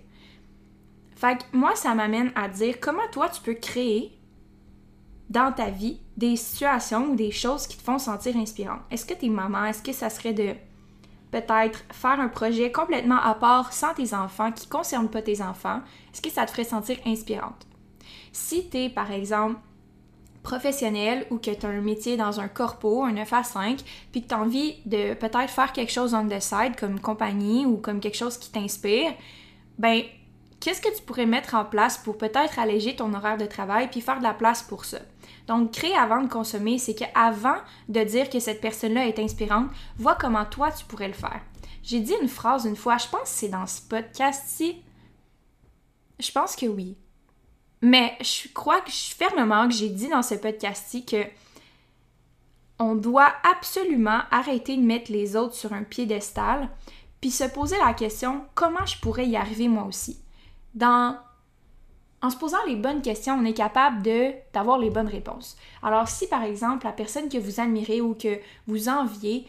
Fait 1.23 1.37
que 1.37 1.43
moi, 1.55 1.73
ça 1.73 1.95
m'amène 1.95 2.33
à 2.35 2.49
dire 2.49 2.81
comment 2.81 3.07
toi, 3.09 3.29
tu 3.29 3.41
peux 3.41 3.53
créer 3.53 4.11
dans 5.29 5.53
ta 5.53 5.69
vie 5.69 6.01
des 6.17 6.35
situations 6.35 7.11
ou 7.11 7.15
des 7.15 7.31
choses 7.31 7.65
qui 7.65 7.77
te 7.77 7.81
font 7.81 7.97
sentir 7.97 8.35
inspirante. 8.35 8.81
Est-ce 8.91 9.05
que 9.05 9.13
t'es 9.13 9.29
maman? 9.29 9.63
Est-ce 9.63 9.81
que 9.81 9.93
ça 9.93 10.09
serait 10.09 10.33
de 10.33 10.53
peut-être 11.31 11.85
faire 11.93 12.19
un 12.19 12.27
projet 12.27 12.73
complètement 12.73 13.21
à 13.21 13.35
part 13.35 13.71
sans 13.71 13.93
tes 13.93 14.13
enfants, 14.13 14.51
qui 14.51 14.67
ne 14.67 14.71
concerne 14.71 15.07
pas 15.07 15.21
tes 15.21 15.41
enfants? 15.41 15.79
Est-ce 16.13 16.21
que 16.21 16.29
ça 16.29 16.45
te 16.45 16.51
ferait 16.51 16.65
sentir 16.65 16.97
inspirante? 17.05 17.67
Si 18.33 18.69
tu 18.69 18.79
es, 18.79 18.89
par 18.89 19.09
exemple, 19.09 19.61
professionnel 20.43 21.25
ou 21.31 21.37
que 21.37 21.51
tu 21.51 21.65
as 21.65 21.69
un 21.69 21.79
métier 21.79 22.17
dans 22.17 22.41
un 22.41 22.49
corpo, 22.49 23.05
un 23.05 23.13
9 23.13 23.31
à 23.31 23.43
5, 23.43 23.79
puis 24.11 24.23
que 24.23 24.27
tu 24.27 24.35
as 24.35 24.39
envie 24.39 24.75
de 24.85 25.13
peut-être 25.13 25.49
faire 25.49 25.71
quelque 25.71 25.93
chose 25.93 26.13
on 26.13 26.27
the 26.27 26.41
side, 26.41 26.75
comme 26.77 26.99
compagnie 26.99 27.65
ou 27.65 27.77
comme 27.77 28.01
quelque 28.01 28.17
chose 28.17 28.37
qui 28.37 28.51
t'inspire, 28.51 29.13
ben 29.77 30.03
qu'est-ce 30.63 30.79
que 30.79 30.95
tu 30.95 31.03
pourrais 31.03 31.25
mettre 31.25 31.55
en 31.55 31.65
place 31.65 31.97
pour 31.97 32.17
peut-être 32.17 32.57
alléger 32.57 32.95
ton 32.95 33.13
horaire 33.13 33.37
de 33.37 33.45
travail 33.45 33.89
puis 33.89 33.99
faire 33.99 34.19
de 34.19 34.23
la 34.23 34.33
place 34.33 34.63
pour 34.63 34.85
ça? 34.85 34.99
Donc, 35.45 35.73
créer 35.73 35.95
avant 35.95 36.21
de 36.21 36.29
consommer, 36.29 36.77
c'est 36.77 36.95
qu'avant 36.95 37.57
de 37.89 38.01
dire 38.01 38.29
que 38.29 38.39
cette 38.39 38.61
personne-là 38.61 39.05
est 39.07 39.19
inspirante, 39.19 39.69
vois 39.97 40.15
comment 40.15 40.45
toi 40.45 40.71
tu 40.71 40.85
pourrais 40.85 41.09
le 41.09 41.13
faire. 41.13 41.41
J'ai 41.83 41.99
dit 41.99 42.13
une 42.21 42.29
phrase 42.29 42.63
une 42.63 42.77
fois, 42.77 42.97
je 42.97 43.09
pense 43.09 43.23
que 43.23 43.27
c'est 43.27 43.49
dans 43.49 43.67
ce 43.67 43.81
podcast-ci. 43.81 44.81
Je 46.17 46.31
pense 46.31 46.55
que 46.55 46.65
oui. 46.65 46.95
Mais 47.81 48.17
je 48.21 48.47
crois 48.53 48.79
que 48.79 48.91
je 48.91 49.13
fermement 49.13 49.67
que 49.67 49.73
j'ai 49.73 49.89
dit 49.89 50.07
dans 50.07 50.21
ce 50.21 50.35
podcast-ci 50.35 51.05
que 51.05 51.25
on 52.79 52.95
doit 52.95 53.33
absolument 53.51 54.21
arrêter 54.31 54.77
de 54.77 54.81
mettre 54.81 55.11
les 55.11 55.35
autres 55.35 55.55
sur 55.55 55.73
un 55.73 55.83
piédestal 55.83 56.69
puis 57.19 57.31
se 57.31 57.43
poser 57.43 57.77
la 57.85 57.93
question 57.93 58.45
comment 58.55 58.85
je 58.85 58.97
pourrais 58.99 59.27
y 59.27 59.35
arriver 59.35 59.67
moi 59.67 59.83
aussi? 59.83 60.22
En 60.81 62.29
se 62.29 62.37
posant 62.37 62.63
les 62.67 62.75
bonnes 62.75 63.01
questions, 63.01 63.35
on 63.35 63.45
est 63.45 63.53
capable 63.53 64.01
d'avoir 64.53 64.77
les 64.77 64.89
bonnes 64.89 65.07
réponses. 65.07 65.57
Alors 65.81 66.07
si 66.07 66.27
par 66.27 66.43
exemple 66.43 66.85
la 66.85 66.93
personne 66.93 67.29
que 67.29 67.37
vous 67.37 67.59
admirez 67.59 68.01
ou 68.01 68.15
que 68.15 68.39
vous 68.67 68.89
enviez 68.89 69.45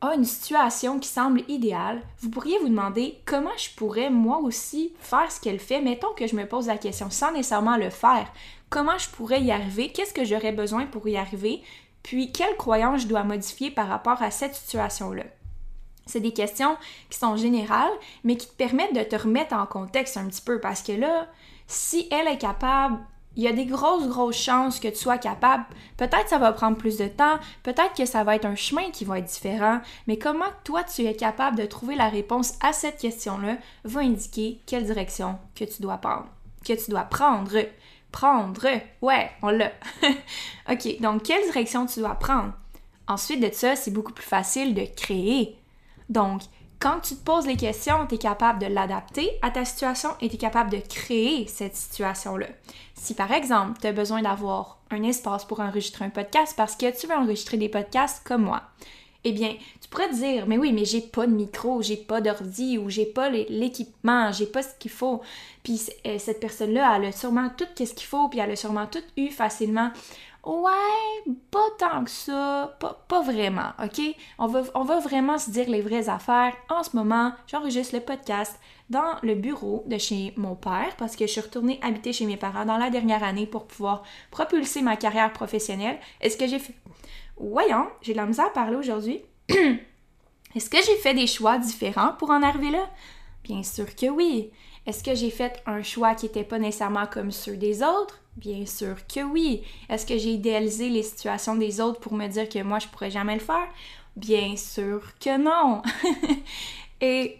a 0.00 0.14
une 0.14 0.24
situation 0.24 0.98
qui 0.98 1.08
semble 1.08 1.42
idéale, 1.48 2.02
vous 2.20 2.30
pourriez 2.30 2.58
vous 2.58 2.68
demander 2.68 3.20
comment 3.24 3.56
je 3.56 3.70
pourrais 3.74 4.10
moi 4.10 4.38
aussi 4.38 4.92
faire 4.98 5.30
ce 5.30 5.40
qu'elle 5.40 5.60
fait. 5.60 5.80
Mettons 5.80 6.12
que 6.16 6.26
je 6.26 6.36
me 6.36 6.46
pose 6.46 6.66
la 6.66 6.78
question 6.78 7.10
sans 7.10 7.32
nécessairement 7.32 7.76
le 7.76 7.90
faire. 7.90 8.30
Comment 8.68 8.98
je 8.98 9.08
pourrais 9.08 9.42
y 9.42 9.52
arriver? 9.52 9.92
Qu'est-ce 9.92 10.12
que 10.12 10.24
j'aurais 10.24 10.52
besoin 10.52 10.86
pour 10.86 11.06
y 11.08 11.16
arriver? 11.16 11.62
Puis, 12.02 12.32
quelles 12.32 12.56
croyances 12.56 13.02
je 13.02 13.06
dois 13.06 13.22
modifier 13.22 13.70
par 13.70 13.88
rapport 13.88 14.20
à 14.20 14.30
cette 14.30 14.54
situation-là? 14.54 15.24
C'est 16.06 16.20
des 16.20 16.32
questions 16.32 16.76
qui 17.10 17.18
sont 17.18 17.36
générales, 17.36 17.92
mais 18.24 18.36
qui 18.36 18.46
te 18.46 18.52
permettent 18.52 18.94
de 18.94 19.02
te 19.02 19.16
remettre 19.16 19.54
en 19.54 19.66
contexte 19.66 20.16
un 20.16 20.26
petit 20.26 20.42
peu 20.42 20.60
parce 20.60 20.82
que 20.82 20.92
là, 20.92 21.26
si 21.66 22.08
elle 22.10 22.28
est 22.28 22.38
capable 22.38 22.98
il 23.36 23.42
y 23.42 23.48
a 23.48 23.52
des 23.52 23.66
grosses, 23.66 24.08
grosses 24.08 24.36
chances 24.36 24.78
que 24.78 24.88
tu 24.88 24.96
sois 24.96 25.18
capable. 25.18 25.64
Peut-être 25.96 26.28
ça 26.28 26.38
va 26.38 26.52
prendre 26.52 26.76
plus 26.76 26.98
de 26.98 27.08
temps, 27.08 27.38
peut-être 27.62 27.94
que 27.96 28.06
ça 28.06 28.24
va 28.24 28.36
être 28.36 28.44
un 28.44 28.54
chemin 28.54 28.90
qui 28.90 29.04
va 29.04 29.18
être 29.18 29.26
différent, 29.26 29.80
mais 30.06 30.18
comment 30.18 30.44
toi 30.62 30.84
tu 30.84 31.02
es 31.02 31.14
capable 31.14 31.58
de 31.58 31.66
trouver 31.66 31.96
la 31.96 32.08
réponse 32.08 32.54
à 32.60 32.72
cette 32.72 32.98
question-là 32.98 33.56
va 33.84 34.00
indiquer 34.00 34.60
quelle 34.66 34.84
direction 34.84 35.38
que 35.54 35.64
tu 35.64 35.82
dois 35.82 35.98
prendre. 35.98 36.26
Que 36.64 36.72
tu 36.72 36.90
dois 36.90 37.02
prendre. 37.02 37.58
Prendre. 38.12 38.66
Ouais, 39.02 39.30
on 39.42 39.48
l'a. 39.48 39.72
ok, 40.70 41.00
donc 41.00 41.24
quelle 41.24 41.44
direction 41.44 41.86
tu 41.86 42.00
dois 42.00 42.14
prendre? 42.14 42.52
Ensuite 43.08 43.40
de 43.40 43.52
ça, 43.52 43.76
c'est 43.76 43.90
beaucoup 43.90 44.12
plus 44.12 44.24
facile 44.24 44.74
de 44.74 44.86
créer. 44.96 45.58
Donc, 46.08 46.42
quand 46.78 47.00
tu 47.00 47.14
te 47.14 47.24
poses 47.24 47.46
les 47.46 47.56
questions, 47.56 48.06
tu 48.06 48.16
es 48.16 48.18
capable 48.18 48.58
de 48.58 48.66
l'adapter 48.66 49.30
à 49.40 49.50
ta 49.50 49.64
situation 49.64 50.10
et 50.20 50.28
tu 50.28 50.34
es 50.34 50.38
capable 50.38 50.70
de 50.70 50.78
créer 50.78 51.46
cette 51.46 51.76
situation-là. 51.76 52.48
Si 52.94 53.14
par 53.14 53.32
exemple, 53.32 53.80
tu 53.80 53.86
as 53.86 53.92
besoin 53.92 54.22
d'avoir 54.22 54.78
un 54.90 55.02
espace 55.02 55.44
pour 55.44 55.60
enregistrer 55.60 56.04
un 56.04 56.10
podcast 56.10 56.54
parce 56.56 56.76
que 56.76 56.94
tu 56.98 57.06
veux 57.06 57.14
enregistrer 57.14 57.56
des 57.56 57.68
podcasts 57.68 58.22
comme 58.26 58.42
moi, 58.42 58.62
eh 59.24 59.32
bien, 59.32 59.56
tu 59.80 59.88
pourrais 59.88 60.08
te 60.08 60.14
dire, 60.14 60.46
mais 60.46 60.58
oui, 60.58 60.72
mais 60.72 60.84
j'ai 60.84 61.00
pas 61.00 61.26
de 61.26 61.32
micro, 61.32 61.80
j'ai 61.80 61.96
pas 61.96 62.20
d'ordi 62.20 62.78
ou 62.78 62.90
j'ai 62.90 63.06
pas 63.06 63.30
l'équipement, 63.30 64.30
j'ai 64.32 64.46
pas 64.46 64.62
ce 64.62 64.74
qu'il 64.78 64.90
faut. 64.90 65.22
Puis 65.62 65.80
euh, 66.06 66.18
cette 66.18 66.40
personne-là, 66.40 66.96
elle 66.96 67.06
a 67.06 67.12
sûrement 67.12 67.48
tout 67.56 67.64
ce 67.76 67.94
qu'il 67.94 68.06
faut, 68.06 68.28
puis 68.28 68.38
elle 68.38 68.50
a 68.50 68.56
sûrement 68.56 68.86
tout 68.86 69.02
eu 69.16 69.30
facilement. 69.30 69.90
Ouais, 70.44 71.32
pas 71.50 71.68
tant 71.78 72.04
que 72.04 72.10
ça, 72.10 72.76
pas, 72.78 73.22
vraiment, 73.22 73.72
ok? 73.82 74.14
On 74.38 74.46
va, 74.46 74.62
on 74.74 74.84
va 74.84 75.00
vraiment 75.00 75.38
se 75.38 75.50
dire 75.50 75.70
les 75.70 75.80
vraies 75.80 76.10
affaires. 76.10 76.52
En 76.68 76.82
ce 76.82 76.94
moment, 76.94 77.32
j'enregistre 77.46 77.94
le 77.94 78.02
podcast 78.02 78.60
dans 78.90 79.16
le 79.22 79.34
bureau 79.36 79.84
de 79.86 79.96
chez 79.96 80.34
mon 80.36 80.54
père 80.54 80.94
parce 80.98 81.16
que 81.16 81.26
je 81.26 81.32
suis 81.32 81.40
retournée 81.40 81.80
habiter 81.82 82.12
chez 82.12 82.26
mes 82.26 82.36
parents 82.36 82.66
dans 82.66 82.76
la 82.76 82.90
dernière 82.90 83.24
année 83.24 83.46
pour 83.46 83.66
pouvoir 83.66 84.02
propulser 84.30 84.82
ma 84.82 84.96
carrière 84.96 85.32
professionnelle. 85.32 85.98
Est-ce 86.20 86.36
que 86.36 86.46
j'ai 86.46 86.58
fait... 86.58 86.74
Voyons, 87.36 87.86
j'ai 88.02 88.12
de 88.12 88.18
la 88.18 88.26
misère 88.26 88.46
à 88.46 88.50
parler 88.50 88.76
aujourd'hui. 88.76 89.22
Est-ce 89.48 90.70
que 90.70 90.78
j'ai 90.84 90.96
fait 90.96 91.14
des 91.14 91.26
choix 91.26 91.58
différents 91.58 92.12
pour 92.18 92.30
en 92.30 92.42
arriver 92.42 92.70
là? 92.70 92.88
Bien 93.42 93.62
sûr 93.62 93.94
que 93.94 94.06
oui. 94.06 94.50
Est-ce 94.86 95.02
que 95.02 95.14
j'ai 95.14 95.30
fait 95.30 95.62
un 95.66 95.82
choix 95.82 96.14
qui 96.14 96.26
n'était 96.26 96.44
pas 96.44 96.58
nécessairement 96.58 97.06
comme 97.06 97.30
ceux 97.30 97.56
des 97.56 97.82
autres? 97.82 98.20
Bien 98.36 98.66
sûr 98.66 98.96
que 99.06 99.20
oui. 99.20 99.62
Est-ce 99.88 100.06
que 100.06 100.18
j'ai 100.18 100.30
idéalisé 100.30 100.88
les 100.88 101.02
situations 101.02 101.56
des 101.56 101.80
autres 101.80 102.00
pour 102.00 102.14
me 102.14 102.26
dire 102.28 102.48
que 102.48 102.62
moi, 102.62 102.78
je 102.78 102.88
pourrais 102.88 103.10
jamais 103.10 103.34
le 103.34 103.40
faire? 103.40 103.68
Bien 104.16 104.56
sûr 104.56 105.02
que 105.18 105.36
non. 105.38 105.82
Et 107.00 107.38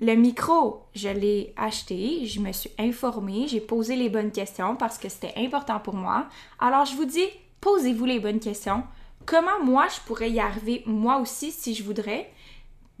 le 0.00 0.14
micro, 0.14 0.82
je 0.94 1.08
l'ai 1.08 1.54
acheté, 1.56 2.26
je 2.26 2.40
me 2.40 2.52
suis 2.52 2.70
informée, 2.78 3.46
j'ai 3.48 3.60
posé 3.60 3.96
les 3.96 4.08
bonnes 4.08 4.32
questions 4.32 4.76
parce 4.76 4.98
que 4.98 5.08
c'était 5.08 5.34
important 5.36 5.80
pour 5.80 5.94
moi. 5.94 6.26
Alors, 6.58 6.84
je 6.84 6.96
vous 6.96 7.04
dis, 7.04 7.26
posez-vous 7.60 8.04
les 8.04 8.20
bonnes 8.20 8.40
questions. 8.40 8.84
Comment 9.26 9.62
moi, 9.62 9.88
je 9.88 10.00
pourrais 10.06 10.30
y 10.30 10.38
arriver 10.38 10.84
moi 10.86 11.18
aussi 11.18 11.50
si 11.50 11.74
je 11.74 11.82
voudrais? 11.82 12.30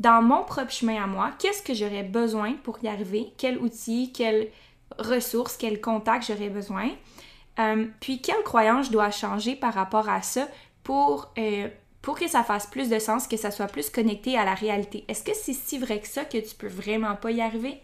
Dans 0.00 0.20
mon 0.22 0.42
propre 0.42 0.72
chemin 0.72 1.02
à 1.02 1.06
moi, 1.06 1.30
qu'est-ce 1.38 1.62
que 1.62 1.72
j'aurais 1.72 2.02
besoin 2.02 2.54
pour 2.64 2.78
y 2.82 2.88
arriver? 2.88 3.32
Quel 3.38 3.58
outil, 3.58 4.12
quelles 4.12 4.50
ressources, 4.98 5.56
quel 5.56 5.80
contact 5.80 6.26
j'aurais 6.26 6.50
besoin? 6.50 6.90
Euh, 7.60 7.86
puis, 8.00 8.20
quelle 8.20 8.42
croyance 8.42 8.86
je 8.86 8.92
dois 8.92 9.10
changer 9.10 9.54
par 9.54 9.72
rapport 9.72 10.08
à 10.08 10.20
ça 10.20 10.48
pour, 10.82 11.32
euh, 11.38 11.68
pour 12.02 12.18
que 12.18 12.28
ça 12.28 12.42
fasse 12.42 12.66
plus 12.66 12.90
de 12.90 12.98
sens, 12.98 13.28
que 13.28 13.36
ça 13.36 13.50
soit 13.52 13.68
plus 13.68 13.88
connecté 13.88 14.36
à 14.36 14.44
la 14.44 14.54
réalité? 14.54 15.04
Est-ce 15.08 15.22
que 15.22 15.34
c'est 15.34 15.54
si 15.54 15.78
vrai 15.78 16.00
que 16.00 16.08
ça 16.08 16.24
que 16.24 16.38
tu 16.38 16.54
peux 16.56 16.68
vraiment 16.68 17.14
pas 17.14 17.30
y 17.30 17.40
arriver? 17.40 17.80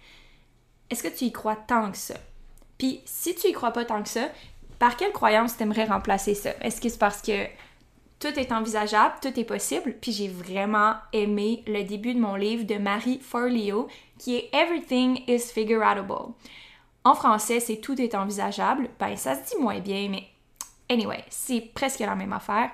Est-ce 0.90 1.04
que 1.04 1.16
tu 1.16 1.26
y 1.26 1.32
crois 1.32 1.56
tant 1.56 1.90
que 1.92 1.96
ça? 1.96 2.14
Puis, 2.76 3.00
si 3.06 3.34
tu 3.36 3.48
y 3.48 3.52
crois 3.52 3.70
pas 3.70 3.84
tant 3.84 4.02
que 4.02 4.08
ça, 4.08 4.28
par 4.78 4.96
quelle 4.96 5.12
croyance 5.12 5.56
t'aimerais 5.56 5.84
remplacer 5.84 6.34
ça? 6.34 6.50
Est-ce 6.60 6.80
que 6.80 6.88
c'est 6.88 6.98
parce 6.98 7.22
que 7.22 7.46
tout 8.22 8.38
est 8.38 8.52
envisageable, 8.52 9.16
tout 9.20 9.38
est 9.38 9.44
possible? 9.44 9.96
Puis 10.00 10.12
j'ai 10.12 10.28
vraiment 10.28 10.94
aimé 11.12 11.64
le 11.66 11.82
début 11.82 12.14
de 12.14 12.20
mon 12.20 12.36
livre 12.36 12.64
de 12.64 12.76
Marie 12.76 13.18
Forleo 13.20 13.88
qui 14.16 14.36
est 14.36 14.50
Everything 14.52 15.24
is 15.26 15.40
Figureoutable. 15.52 16.32
En 17.02 17.14
français, 17.16 17.58
c'est 17.58 17.78
tout 17.78 18.00
est 18.00 18.14
envisageable. 18.14 18.90
Ben, 19.00 19.16
ça 19.16 19.34
se 19.34 19.50
dit 19.50 19.60
moins 19.60 19.80
bien, 19.80 20.08
mais 20.08 20.22
anyway, 20.88 21.24
c'est 21.30 21.72
presque 21.74 21.98
la 21.98 22.14
même 22.14 22.32
affaire. 22.32 22.70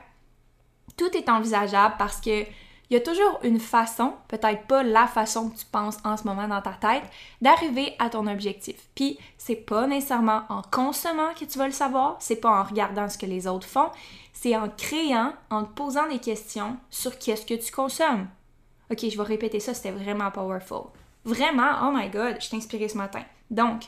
Tout 0.99 1.17
est 1.17 1.31
envisageable 1.31 1.95
parce 1.99 2.21
que 2.21 2.45
il 2.91 2.95
y 2.95 2.97
a 2.97 3.01
toujours 3.01 3.39
une 3.43 3.61
façon, 3.61 4.15
peut-être 4.29 4.67
pas 4.67 4.83
la 4.83 5.07
façon 5.07 5.51
que 5.51 5.59
tu 5.59 5.67
penses 5.67 5.99
en 6.05 6.17
ce 6.17 6.25
moment 6.25 6.49
dans 6.49 6.63
ta 6.63 6.73
tête, 6.73 7.03
d'arriver 7.43 7.95
à 7.99 8.09
ton 8.09 8.27
objectif. 8.27 8.77
Puis 8.95 9.19
c'est 9.37 9.57
pas 9.57 9.87
nécessairement 9.87 10.43
en 10.49 10.63
consommant 10.63 11.35
que 11.35 11.45
tu 11.45 11.59
vas 11.59 11.67
le 11.67 11.73
savoir, 11.73 12.17
c'est 12.19 12.37
pas 12.37 12.61
en 12.61 12.65
regardant 12.65 13.09
ce 13.09 13.19
que 13.19 13.27
les 13.27 13.47
autres 13.47 13.67
font, 13.67 13.91
c'est 14.33 14.57
en 14.57 14.69
créant, 14.71 15.35
en 15.51 15.65
te 15.65 15.73
posant 15.73 16.09
des 16.09 16.19
questions 16.19 16.79
sur 16.89 17.19
qu'est-ce 17.19 17.45
que 17.45 17.55
tu 17.55 17.71
consommes. 17.71 18.29
Ok, 18.91 19.01
je 19.01 19.17
vais 19.19 19.23
répéter 19.23 19.61
ça, 19.61 19.75
c'était 19.75 19.91
vraiment 19.91 20.31
powerful. 20.31 20.87
Vraiment, 21.25 21.73
oh 21.83 21.91
my 21.93 22.09
god, 22.09 22.37
je 22.41 22.49
t'ai 22.49 22.57
inspiré 22.57 22.89
ce 22.89 22.97
matin. 22.97 23.23
Donc, 23.51 23.83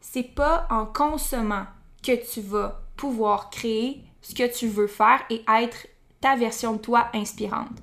c'est 0.00 0.34
pas 0.34 0.66
en 0.70 0.84
consommant 0.84 1.64
que 2.02 2.12
tu 2.32 2.42
vas 2.42 2.82
pouvoir 2.96 3.48
créer 3.48 4.02
ce 4.20 4.34
que 4.34 4.52
tu 4.52 4.68
veux 4.68 4.86
faire 4.86 5.22
et 5.30 5.42
être 5.48 5.86
ta 6.20 6.36
version 6.36 6.74
de 6.74 6.78
toi 6.78 7.08
inspirante. 7.14 7.78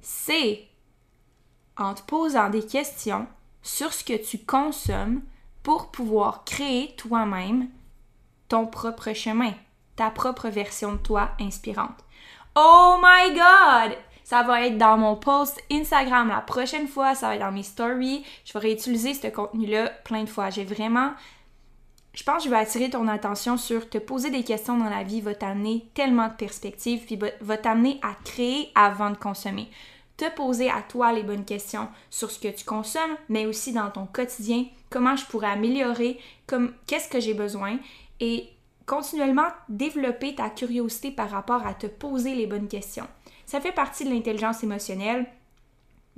C'est 0.00 0.68
en 1.76 1.94
te 1.94 2.02
posant 2.02 2.50
des 2.50 2.64
questions 2.64 3.26
sur 3.62 3.92
ce 3.92 4.04
que 4.04 4.16
tu 4.16 4.38
consommes 4.38 5.22
pour 5.62 5.90
pouvoir 5.90 6.44
créer 6.44 6.94
toi-même 6.96 7.68
ton 8.48 8.66
propre 8.66 9.12
chemin, 9.12 9.52
ta 9.96 10.10
propre 10.10 10.48
version 10.48 10.92
de 10.92 10.98
toi 10.98 11.30
inspirante. 11.40 12.04
Oh 12.56 12.96
my 13.02 13.34
god! 13.34 13.96
Ça 14.24 14.42
va 14.42 14.66
être 14.66 14.76
dans 14.76 14.98
mon 14.98 15.16
post 15.16 15.62
Instagram 15.70 16.28
la 16.28 16.42
prochaine 16.42 16.86
fois, 16.86 17.14
ça 17.14 17.28
va 17.28 17.34
être 17.36 17.40
dans 17.40 17.52
mes 17.52 17.62
stories. 17.62 18.24
Je 18.44 18.52
vais 18.52 18.58
réutiliser 18.58 19.14
ce 19.14 19.28
contenu-là 19.28 19.88
plein 20.04 20.24
de 20.24 20.28
fois. 20.28 20.50
J'ai 20.50 20.64
vraiment 20.64 21.12
je 22.18 22.24
pense 22.24 22.38
que 22.38 22.44
je 22.46 22.50
vais 22.50 22.56
attirer 22.56 22.90
ton 22.90 23.06
attention 23.06 23.56
sur 23.56 23.88
te 23.88 23.96
poser 23.96 24.30
des 24.30 24.42
questions 24.42 24.76
dans 24.76 24.90
la 24.90 25.04
vie 25.04 25.20
va 25.20 25.36
t'amener 25.36 25.88
tellement 25.94 26.26
de 26.26 26.32
perspectives, 26.32 27.04
puis 27.04 27.16
va 27.40 27.56
t'amener 27.56 28.00
à 28.02 28.12
créer 28.24 28.72
avant 28.74 29.10
de 29.10 29.16
consommer. 29.16 29.70
Te 30.16 30.28
poser 30.34 30.68
à 30.68 30.82
toi 30.82 31.12
les 31.12 31.22
bonnes 31.22 31.44
questions 31.44 31.86
sur 32.10 32.32
ce 32.32 32.40
que 32.40 32.48
tu 32.48 32.64
consommes, 32.64 33.16
mais 33.28 33.46
aussi 33.46 33.72
dans 33.72 33.88
ton 33.92 34.04
quotidien, 34.04 34.64
comment 34.90 35.14
je 35.14 35.26
pourrais 35.26 35.50
améliorer, 35.50 36.18
comme 36.48 36.72
qu'est-ce 36.88 37.08
que 37.08 37.20
j'ai 37.20 37.34
besoin 37.34 37.78
et 38.18 38.48
continuellement 38.84 39.50
développer 39.68 40.34
ta 40.34 40.50
curiosité 40.50 41.12
par 41.12 41.30
rapport 41.30 41.64
à 41.64 41.72
te 41.72 41.86
poser 41.86 42.34
les 42.34 42.48
bonnes 42.48 42.66
questions. 42.66 43.06
Ça 43.46 43.60
fait 43.60 43.70
partie 43.70 44.04
de 44.04 44.10
l'intelligence 44.10 44.64
émotionnelle. 44.64 45.24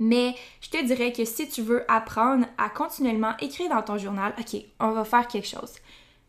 Mais 0.01 0.33
je 0.61 0.69
te 0.71 0.83
dirais 0.83 1.13
que 1.13 1.25
si 1.25 1.47
tu 1.47 1.61
veux 1.61 1.89
apprendre 1.89 2.47
à 2.57 2.69
continuellement 2.69 3.37
écrire 3.37 3.69
dans 3.69 3.83
ton 3.83 3.99
journal, 3.99 4.33
ok, 4.39 4.59
on 4.79 4.89
va 4.93 5.05
faire 5.05 5.27
quelque 5.27 5.47
chose. 5.47 5.73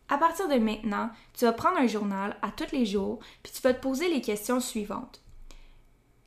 À 0.09 0.19
partir 0.19 0.47
de 0.47 0.59
maintenant, 0.59 1.09
tu 1.33 1.45
vas 1.45 1.53
prendre 1.53 1.79
un 1.79 1.87
journal 1.87 2.37
à 2.43 2.51
tous 2.51 2.71
les 2.71 2.85
jours, 2.85 3.17
puis 3.41 3.51
tu 3.51 3.63
vas 3.63 3.73
te 3.73 3.81
poser 3.81 4.09
les 4.09 4.21
questions 4.21 4.59
suivantes. 4.59 5.23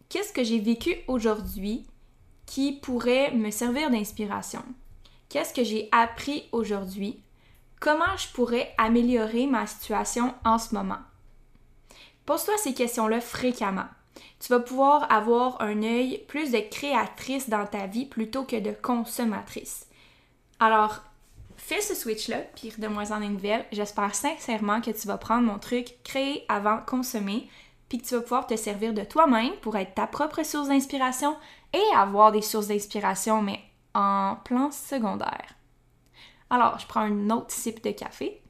Qu'est-ce 0.08 0.32
que 0.32 0.42
j'ai 0.42 0.58
vécu 0.58 0.96
aujourd'hui 1.06 1.86
qui 2.46 2.72
pourrait 2.72 3.30
me 3.30 3.52
servir 3.52 3.92
d'inspiration? 3.92 4.64
Qu'est-ce 5.28 5.54
que 5.54 5.62
j'ai 5.62 5.88
appris 5.92 6.48
aujourd'hui? 6.50 7.22
Comment 7.78 8.16
je 8.16 8.26
pourrais 8.32 8.74
améliorer 8.76 9.46
ma 9.46 9.68
situation 9.68 10.34
en 10.44 10.58
ce 10.58 10.74
moment? 10.74 10.98
Pose-toi 12.24 12.56
ces 12.58 12.74
questions-là 12.74 13.20
fréquemment 13.20 13.86
tu 14.40 14.48
vas 14.48 14.60
pouvoir 14.60 15.10
avoir 15.10 15.60
un 15.60 15.82
œil 15.82 16.24
plus 16.28 16.50
de 16.50 16.58
créatrice 16.58 17.48
dans 17.48 17.66
ta 17.66 17.86
vie 17.86 18.06
plutôt 18.06 18.44
que 18.44 18.58
de 18.60 18.72
consommatrice. 18.72 19.86
Alors, 20.60 21.02
fais 21.56 21.80
ce 21.80 21.94
switch-là, 21.94 22.38
puis 22.54 22.72
de 22.76 22.86
moins 22.86 23.12
en 23.12 23.22
une 23.22 23.34
nouvelle. 23.34 23.66
J'espère 23.72 24.14
sincèrement 24.14 24.80
que 24.80 24.90
tu 24.90 25.06
vas 25.06 25.18
prendre 25.18 25.46
mon 25.46 25.58
truc 25.58 25.96
créer 26.04 26.44
avant 26.48 26.78
consommer, 26.78 27.48
puis 27.88 27.98
que 27.98 28.06
tu 28.06 28.14
vas 28.14 28.20
pouvoir 28.20 28.46
te 28.46 28.56
servir 28.56 28.94
de 28.94 29.04
toi-même 29.04 29.54
pour 29.62 29.76
être 29.76 29.94
ta 29.94 30.06
propre 30.06 30.44
source 30.44 30.68
d'inspiration 30.68 31.36
et 31.72 31.96
avoir 31.96 32.32
des 32.32 32.42
sources 32.42 32.68
d'inspiration, 32.68 33.42
mais 33.42 33.60
en 33.94 34.36
plan 34.44 34.70
secondaire. 34.70 35.54
Alors, 36.50 36.78
je 36.78 36.86
prends 36.86 37.06
une 37.06 37.32
autre 37.32 37.50
sip 37.50 37.82
de 37.82 37.90
café. 37.90 38.40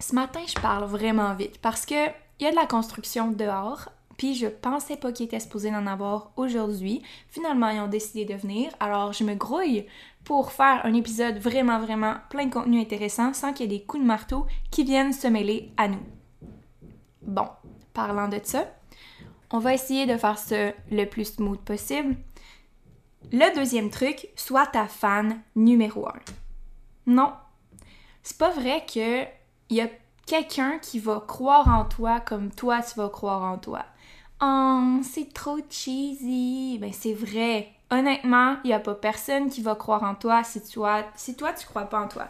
Ce 0.00 0.14
matin, 0.14 0.42
je 0.46 0.60
parle 0.60 0.84
vraiment 0.84 1.34
vite 1.34 1.58
parce 1.60 1.86
que 1.86 2.08
il 2.38 2.44
y 2.44 2.46
a 2.46 2.50
de 2.50 2.56
la 2.56 2.66
construction 2.66 3.30
dehors, 3.30 3.88
Puis 4.16 4.34
je 4.34 4.46
pensais 4.46 4.96
pas 4.96 5.12
qu'ils 5.12 5.26
étaient 5.26 5.40
supposés 5.40 5.74
en 5.74 5.86
avoir 5.86 6.32
aujourd'hui. 6.36 7.02
Finalement, 7.28 7.68
ils 7.68 7.80
ont 7.80 7.88
décidé 7.88 8.24
de 8.24 8.34
venir. 8.34 8.72
Alors 8.80 9.12
je 9.12 9.24
me 9.24 9.34
grouille 9.34 9.86
pour 10.24 10.52
faire 10.52 10.84
un 10.84 10.94
épisode 10.94 11.38
vraiment, 11.38 11.78
vraiment 11.78 12.16
plein 12.30 12.46
de 12.46 12.52
contenu 12.52 12.80
intéressant 12.80 13.32
sans 13.32 13.52
qu'il 13.52 13.70
y 13.70 13.74
ait 13.74 13.78
des 13.78 13.84
coups 13.84 14.02
de 14.02 14.08
marteau 14.08 14.46
qui 14.70 14.84
viennent 14.84 15.12
se 15.12 15.28
mêler 15.28 15.70
à 15.76 15.88
nous. 15.88 16.02
Bon, 17.22 17.48
parlant 17.92 18.28
de 18.28 18.40
ça, 18.42 18.64
on 19.50 19.58
va 19.58 19.74
essayer 19.74 20.06
de 20.06 20.16
faire 20.16 20.38
ça 20.38 20.72
le 20.90 21.04
plus 21.04 21.34
smooth 21.34 21.60
possible. 21.60 22.16
Le 23.32 23.54
deuxième 23.54 23.90
truc, 23.90 24.28
sois 24.36 24.66
ta 24.66 24.86
fan 24.86 25.42
numéro 25.54 26.08
un. 26.08 26.20
Non, 27.06 27.32
c'est 28.22 28.38
pas 28.38 28.50
vrai 28.50 28.84
que 28.86 29.24
y 29.70 29.80
a 29.80 29.88
quelqu'un 30.26 30.78
qui 30.78 30.98
va 30.98 31.24
croire 31.26 31.68
en 31.68 31.84
toi 31.84 32.20
comme 32.20 32.50
toi 32.50 32.82
tu 32.82 32.98
vas 32.98 33.08
croire 33.08 33.42
en 33.42 33.58
toi. 33.58 33.84
Oh, 34.42 34.98
c'est 35.02 35.32
trop 35.32 35.58
cheesy. 35.70 36.78
Ben 36.78 36.92
c'est 36.92 37.14
vrai. 37.14 37.72
Honnêtement, 37.90 38.56
il 38.64 38.70
y 38.70 38.72
a 38.72 38.80
pas 38.80 38.94
personne 38.94 39.48
qui 39.48 39.62
va 39.62 39.76
croire 39.76 40.02
en 40.02 40.14
toi 40.14 40.44
si 40.44 40.60
toi 40.62 41.04
si 41.14 41.36
toi 41.36 41.52
tu 41.52 41.66
crois 41.66 41.86
pas 41.86 42.00
en 42.00 42.08
toi. 42.08 42.28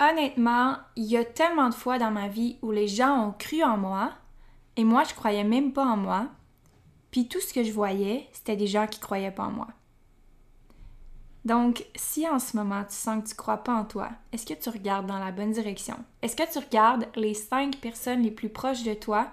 Honnêtement, 0.00 0.76
il 0.96 1.04
y 1.04 1.16
a 1.16 1.24
tellement 1.24 1.68
de 1.68 1.74
fois 1.74 1.98
dans 1.98 2.10
ma 2.10 2.28
vie 2.28 2.58
où 2.62 2.72
les 2.72 2.88
gens 2.88 3.28
ont 3.28 3.32
cru 3.32 3.62
en 3.62 3.76
moi 3.76 4.12
et 4.76 4.84
moi 4.84 5.04
je 5.04 5.14
croyais 5.14 5.44
même 5.44 5.72
pas 5.72 5.84
en 5.84 5.96
moi. 5.96 6.26
Puis 7.10 7.28
tout 7.28 7.40
ce 7.40 7.52
que 7.52 7.64
je 7.64 7.72
voyais, 7.72 8.28
c'était 8.32 8.56
des 8.56 8.66
gens 8.66 8.86
qui 8.86 9.00
croyaient 9.00 9.30
pas 9.30 9.44
en 9.44 9.50
moi. 9.50 9.68
Donc, 11.44 11.86
si 11.96 12.28
en 12.28 12.38
ce 12.38 12.56
moment 12.56 12.84
tu 12.84 12.94
sens 12.94 13.22
que 13.22 13.28
tu 13.28 13.34
crois 13.34 13.58
pas 13.58 13.74
en 13.74 13.84
toi, 13.84 14.10
est-ce 14.32 14.44
que 14.44 14.54
tu 14.54 14.68
regardes 14.68 15.06
dans 15.06 15.18
la 15.18 15.32
bonne 15.32 15.52
direction? 15.52 15.96
Est-ce 16.22 16.36
que 16.36 16.50
tu 16.50 16.58
regardes 16.58 17.08
les 17.16 17.34
cinq 17.34 17.76
personnes 17.76 18.22
les 18.22 18.30
plus 18.30 18.50
proches 18.50 18.82
de 18.82 18.94
toi? 18.94 19.28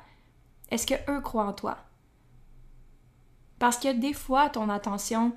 Est-ce 0.71 0.87
que 0.87 1.11
eux 1.11 1.21
croient 1.21 1.47
en 1.47 1.53
toi? 1.53 1.77
Parce 3.59 3.77
que 3.77 3.91
des 3.91 4.13
fois, 4.13 4.49
ton 4.49 4.69
attention 4.69 5.33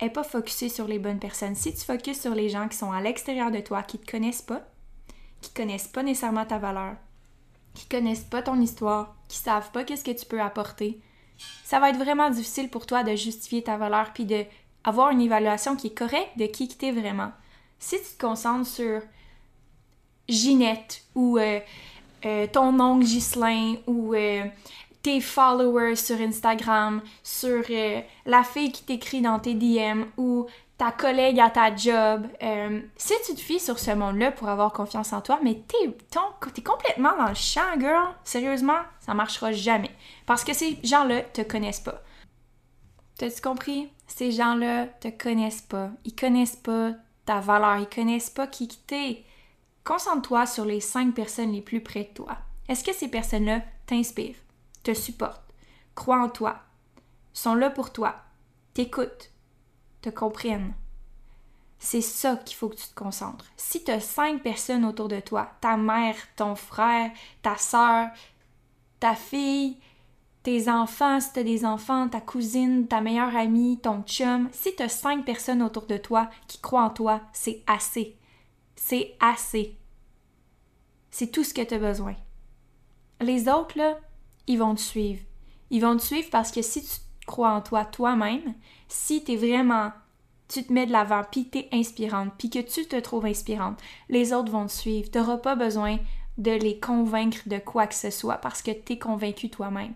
est 0.00 0.10
pas 0.10 0.24
focusée 0.24 0.68
sur 0.68 0.86
les 0.86 0.98
bonnes 0.98 1.18
personnes. 1.18 1.54
Si 1.54 1.74
tu 1.74 1.84
focuses 1.84 2.20
sur 2.20 2.34
les 2.34 2.48
gens 2.48 2.68
qui 2.68 2.76
sont 2.76 2.92
à 2.92 3.00
l'extérieur 3.00 3.50
de 3.50 3.60
toi, 3.60 3.82
qui 3.82 3.98
te 3.98 4.10
connaissent 4.10 4.42
pas, 4.42 4.62
qui 5.40 5.52
connaissent 5.52 5.88
pas 5.88 6.02
nécessairement 6.02 6.46
ta 6.46 6.58
valeur, 6.58 6.96
qui 7.74 7.86
connaissent 7.86 8.24
pas 8.24 8.42
ton 8.42 8.60
histoire, 8.60 9.14
qui 9.28 9.38
savent 9.38 9.70
pas 9.72 9.84
qu'est-ce 9.84 10.04
que 10.04 10.10
tu 10.18 10.26
peux 10.26 10.40
apporter, 10.40 11.00
ça 11.64 11.80
va 11.80 11.90
être 11.90 11.98
vraiment 11.98 12.30
difficile 12.30 12.70
pour 12.70 12.86
toi 12.86 13.02
de 13.02 13.14
justifier 13.16 13.62
ta 13.62 13.76
valeur 13.76 14.12
puis 14.12 14.24
de 14.24 14.44
avoir 14.84 15.10
une 15.10 15.20
évaluation 15.20 15.76
qui 15.76 15.88
est 15.88 15.98
correcte 15.98 16.36
de 16.36 16.46
qui 16.46 16.68
tu 16.68 16.86
es 16.86 16.92
vraiment. 16.92 17.32
Si 17.78 17.96
tu 17.96 18.16
te 18.16 18.26
concentres 18.26 18.68
sur 18.68 19.00
Ginette 20.28 21.02
ou 21.14 21.38
euh, 21.38 21.60
euh, 22.24 22.46
ton 22.46 22.78
oncle 22.80 23.04
Ghislain 23.04 23.76
ou 23.86 24.14
euh, 24.14 24.44
tes 25.02 25.20
followers 25.20 25.96
sur 25.96 26.18
Instagram, 26.20 27.02
sur 27.22 27.62
la 28.24 28.42
fille 28.42 28.72
qui 28.72 28.84
t'écrit 28.84 29.20
dans 29.20 29.38
tes 29.38 29.54
DM 29.54 30.04
ou 30.16 30.46
ta 30.78 30.90
collègue 30.92 31.38
à 31.40 31.50
ta 31.50 31.76
job. 31.76 32.26
si 32.96 33.12
tu 33.26 33.34
te 33.34 33.40
fies 33.40 33.60
sur 33.60 33.78
ce 33.78 33.90
monde-là 33.90 34.32
pour 34.32 34.48
avoir 34.48 34.72
confiance 34.72 35.12
en 35.12 35.20
toi, 35.20 35.38
mais 35.42 35.62
t'es, 35.68 35.88
es 35.88 36.62
complètement 36.62 37.14
dans 37.18 37.28
le 37.28 37.34
champ, 37.34 37.78
girl. 37.78 38.14
Sérieusement, 38.24 38.80
ça 39.00 39.12
marchera 39.12 39.52
jamais. 39.52 39.90
Parce 40.24 40.42
que 40.42 40.54
ces 40.54 40.78
gens-là 40.82 41.20
te 41.20 41.42
connaissent 41.42 41.80
pas. 41.80 42.02
T'as-tu 43.18 43.42
compris? 43.42 43.90
Ces 44.06 44.32
gens-là 44.32 44.86
te 44.86 45.08
connaissent 45.08 45.62
pas. 45.62 45.90
Ils 46.04 46.14
connaissent 46.14 46.56
pas 46.56 46.92
ta 47.24 47.40
valeur. 47.40 47.78
Ils 47.78 47.88
connaissent 47.88 48.30
pas 48.30 48.46
qui 48.46 48.68
t'es. 48.68 49.24
Concentre-toi 49.84 50.46
sur 50.46 50.64
les 50.64 50.80
cinq 50.80 51.14
personnes 51.14 51.52
les 51.52 51.62
plus 51.62 51.82
près 51.82 52.04
de 52.04 52.14
toi. 52.14 52.38
Est-ce 52.68 52.82
que 52.82 52.94
ces 52.94 53.08
personnes-là 53.08 53.60
t'inspirent, 53.86 54.36
te 54.82 54.94
supportent, 54.94 55.52
croient 55.94 56.22
en 56.22 56.30
toi, 56.30 56.60
sont 57.34 57.54
là 57.54 57.68
pour 57.68 57.92
toi, 57.92 58.16
t'écoutent, 58.72 59.30
te 60.00 60.08
comprennent? 60.08 60.72
C'est 61.78 62.00
ça 62.00 62.36
qu'il 62.36 62.56
faut 62.56 62.70
que 62.70 62.76
tu 62.76 62.88
te 62.88 62.94
concentres. 62.94 63.44
Si 63.58 63.84
tu 63.84 63.90
as 63.90 64.00
cinq 64.00 64.42
personnes 64.42 64.86
autour 64.86 65.08
de 65.08 65.20
toi, 65.20 65.50
ta 65.60 65.76
mère, 65.76 66.16
ton 66.36 66.54
frère, 66.54 67.10
ta 67.42 67.58
soeur, 67.58 68.08
ta 69.00 69.14
fille, 69.14 69.76
tes 70.44 70.68
enfants, 70.68 71.20
si 71.20 71.32
tu 71.32 71.40
as 71.40 71.42
des 71.42 71.64
enfants, 71.64 72.06
ta 72.06 72.20
cousine, 72.20 72.86
ta 72.86 73.00
meilleure 73.00 73.34
amie, 73.34 73.80
ton 73.80 74.02
chum, 74.02 74.48
si 74.52 74.76
tu 74.76 74.82
as 74.82 74.90
cinq 74.90 75.24
personnes 75.24 75.62
autour 75.62 75.86
de 75.86 75.96
toi 75.96 76.28
qui 76.46 76.58
croient 76.60 76.84
en 76.84 76.90
toi, 76.90 77.22
c'est 77.32 77.64
assez. 77.66 78.18
C'est 78.76 79.16
assez. 79.20 79.78
C'est 81.10 81.32
tout 81.32 81.44
ce 81.44 81.54
que 81.54 81.62
tu 81.62 81.74
as 81.74 81.78
besoin. 81.78 82.14
Les 83.22 83.48
autres, 83.48 83.78
là, 83.78 83.98
ils 84.46 84.58
vont 84.58 84.74
te 84.74 84.80
suivre. 84.80 85.22
Ils 85.70 85.80
vont 85.80 85.96
te 85.96 86.02
suivre 86.02 86.28
parce 86.30 86.52
que 86.52 86.60
si 86.60 86.82
tu 86.82 86.96
crois 87.26 87.52
en 87.52 87.62
toi 87.62 87.86
toi-même, 87.86 88.54
si 88.86 89.24
tu 89.24 89.32
es 89.32 89.36
vraiment, 89.36 89.92
tu 90.48 90.62
te 90.62 90.72
mets 90.74 90.86
de 90.86 90.92
l'avant, 90.92 91.22
puis 91.30 91.48
tu 91.48 91.64
inspirante, 91.72 92.34
puis 92.36 92.50
que 92.50 92.58
tu 92.58 92.84
te 92.84 93.00
trouves 93.00 93.24
inspirante, 93.24 93.80
les 94.10 94.34
autres 94.34 94.52
vont 94.52 94.66
te 94.66 94.72
suivre. 94.72 95.10
Tu 95.10 95.16
n'auras 95.16 95.38
pas 95.38 95.56
besoin 95.56 95.96
de 96.36 96.50
les 96.50 96.78
convaincre 96.78 97.48
de 97.48 97.58
quoi 97.58 97.86
que 97.86 97.94
ce 97.94 98.10
soit 98.10 98.36
parce 98.36 98.60
que 98.60 98.72
tu 98.72 98.92
es 98.92 98.98
convaincu 98.98 99.48
toi-même. 99.48 99.94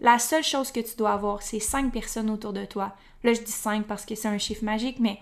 La 0.00 0.18
seule 0.18 0.42
chose 0.42 0.72
que 0.72 0.80
tu 0.80 0.96
dois 0.96 1.12
avoir, 1.12 1.42
c'est 1.42 1.60
cinq 1.60 1.92
personnes 1.92 2.30
autour 2.30 2.52
de 2.52 2.64
toi. 2.64 2.92
Là, 3.22 3.34
je 3.34 3.40
dis 3.40 3.52
cinq 3.52 3.86
parce 3.86 4.06
que 4.06 4.14
c'est 4.14 4.28
un 4.28 4.38
chiffre 4.38 4.64
magique, 4.64 4.98
mais 4.98 5.20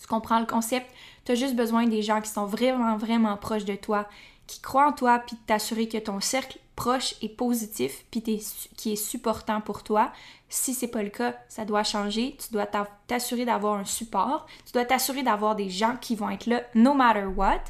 tu 0.00 0.06
comprends 0.06 0.38
le 0.38 0.46
concept. 0.46 0.86
Tu 1.24 1.32
as 1.32 1.34
juste 1.34 1.56
besoin 1.56 1.86
des 1.86 2.02
gens 2.02 2.20
qui 2.20 2.30
sont 2.30 2.46
vraiment, 2.46 2.96
vraiment 2.96 3.36
proches 3.36 3.64
de 3.64 3.74
toi, 3.74 4.08
qui 4.46 4.60
croient 4.60 4.88
en 4.88 4.92
toi, 4.92 5.18
puis 5.18 5.36
t'assurer 5.46 5.88
que 5.88 5.98
ton 5.98 6.20
cercle 6.20 6.58
proche 6.76 7.14
est 7.22 7.28
positif, 7.28 8.04
puis 8.10 8.22
qui 8.22 8.92
est 8.92 8.96
supportant 8.96 9.60
pour 9.60 9.82
toi. 9.82 10.12
Si 10.48 10.74
c'est 10.74 10.88
pas 10.88 11.02
le 11.02 11.10
cas, 11.10 11.34
ça 11.48 11.64
doit 11.64 11.82
changer. 11.82 12.36
Tu 12.38 12.52
dois 12.52 12.66
t'assurer 13.06 13.44
d'avoir 13.44 13.78
un 13.78 13.84
support. 13.84 14.46
Tu 14.64 14.72
dois 14.72 14.84
t'assurer 14.84 15.22
d'avoir 15.22 15.56
des 15.56 15.70
gens 15.70 15.96
qui 16.00 16.14
vont 16.14 16.30
être 16.30 16.46
là 16.46 16.62
no 16.74 16.94
matter 16.94 17.24
what 17.24 17.62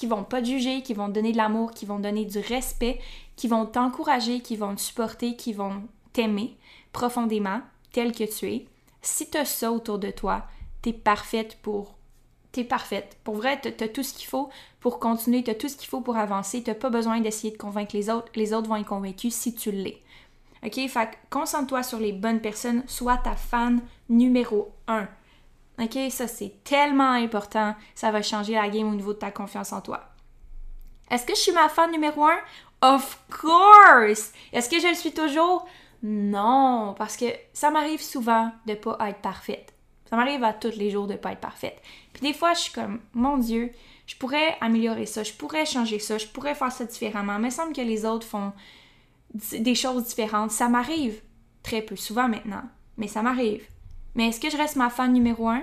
qui 0.00 0.06
vont 0.06 0.24
pas 0.24 0.40
te 0.40 0.46
juger, 0.46 0.80
qui 0.80 0.94
vont 0.94 1.08
te 1.08 1.12
donner 1.12 1.32
de 1.32 1.36
l'amour, 1.36 1.72
qui 1.72 1.84
vont 1.84 1.98
te 1.98 2.04
donner 2.04 2.24
du 2.24 2.38
respect, 2.38 2.98
qui 3.40 3.48
vont 3.48 3.64
t'encourager, 3.64 4.40
qui 4.40 4.54
vont 4.54 4.74
te 4.74 4.82
supporter, 4.82 5.34
qui 5.34 5.54
vont 5.54 5.84
t'aimer 6.12 6.58
profondément, 6.92 7.62
tel 7.90 8.12
que 8.12 8.24
tu 8.24 8.52
es. 8.52 8.66
Si 9.00 9.30
tu 9.30 9.38
as 9.38 9.46
ça 9.46 9.72
autour 9.72 9.98
de 9.98 10.10
toi, 10.10 10.44
tu 10.82 10.90
es 10.90 10.92
parfaite 10.92 11.56
pour 11.62 11.96
t'es 12.52 12.64
parfaite. 12.64 13.16
Pour 13.24 13.36
vrai, 13.36 13.58
tu 13.58 13.68
as 13.68 13.88
tout 13.88 14.02
ce 14.02 14.12
qu'il 14.12 14.26
faut 14.26 14.50
pour 14.80 14.98
continuer, 14.98 15.42
tu 15.42 15.50
as 15.50 15.54
tout 15.54 15.70
ce 15.70 15.76
qu'il 15.76 15.88
faut 15.88 16.02
pour 16.02 16.18
avancer. 16.18 16.62
Tu 16.62 16.74
pas 16.74 16.90
besoin 16.90 17.18
d'essayer 17.20 17.50
de 17.50 17.56
convaincre 17.56 17.96
les 17.96 18.10
autres. 18.10 18.30
Les 18.34 18.52
autres 18.52 18.68
vont 18.68 18.76
être 18.76 18.86
convaincus 18.86 19.34
si 19.34 19.54
tu 19.54 19.70
l'es. 19.70 20.02
OK? 20.62 20.78
Fait 20.90 21.18
concentre-toi 21.30 21.82
sur 21.82 21.98
les 21.98 22.12
bonnes 22.12 22.42
personnes. 22.42 22.84
Sois 22.88 23.16
ta 23.16 23.36
fan 23.36 23.80
numéro 24.10 24.70
un. 24.86 25.08
OK? 25.80 25.96
Ça, 26.10 26.26
c'est 26.26 26.62
tellement 26.62 27.12
important. 27.12 27.74
Ça 27.94 28.10
va 28.10 28.20
changer 28.20 28.52
la 28.52 28.68
game 28.68 28.86
au 28.86 28.94
niveau 28.94 29.14
de 29.14 29.18
ta 29.18 29.30
confiance 29.30 29.72
en 29.72 29.80
toi. 29.80 30.10
Est-ce 31.10 31.24
que 31.24 31.34
je 31.34 31.40
suis 31.40 31.52
ma 31.52 31.70
fan 31.70 31.90
numéro 31.90 32.24
un? 32.26 32.38
Of 32.82 33.18
course! 33.30 34.32
Est-ce 34.52 34.70
que 34.70 34.80
je 34.80 34.88
le 34.88 34.94
suis 34.94 35.12
toujours? 35.12 35.66
Non, 36.02 36.94
parce 36.96 37.16
que 37.16 37.26
ça 37.52 37.70
m'arrive 37.70 38.00
souvent 38.00 38.50
de 38.66 38.74
pas 38.74 38.96
être 39.08 39.20
parfaite. 39.20 39.74
Ça 40.08 40.16
m'arrive 40.16 40.42
à 40.42 40.52
tous 40.52 40.76
les 40.76 40.90
jours 40.90 41.06
de 41.06 41.14
pas 41.14 41.32
être 41.32 41.40
parfaite. 41.40 41.80
Puis 42.12 42.22
des 42.22 42.32
fois, 42.32 42.54
je 42.54 42.60
suis 42.60 42.72
comme, 42.72 43.00
mon 43.12 43.36
Dieu, 43.36 43.70
je 44.06 44.16
pourrais 44.16 44.56
améliorer 44.60 45.06
ça, 45.06 45.22
je 45.22 45.32
pourrais 45.32 45.66
changer 45.66 45.98
ça, 45.98 46.18
je 46.18 46.26
pourrais 46.26 46.54
faire 46.54 46.72
ça 46.72 46.84
différemment. 46.84 47.38
Mais 47.38 47.48
il 47.48 47.52
semble 47.52 47.74
que 47.74 47.80
les 47.80 48.04
autres 48.04 48.26
font 48.26 48.52
des 49.34 49.74
choses 49.74 50.06
différentes. 50.06 50.50
Ça 50.50 50.68
m'arrive 50.68 51.20
très 51.62 51.82
peu 51.82 51.96
souvent 51.96 52.28
maintenant, 52.28 52.64
mais 52.96 53.08
ça 53.08 53.22
m'arrive. 53.22 53.64
Mais 54.14 54.28
est-ce 54.28 54.40
que 54.40 54.50
je 54.50 54.56
reste 54.56 54.76
ma 54.76 54.90
fan 54.90 55.12
numéro 55.12 55.48
un? 55.48 55.62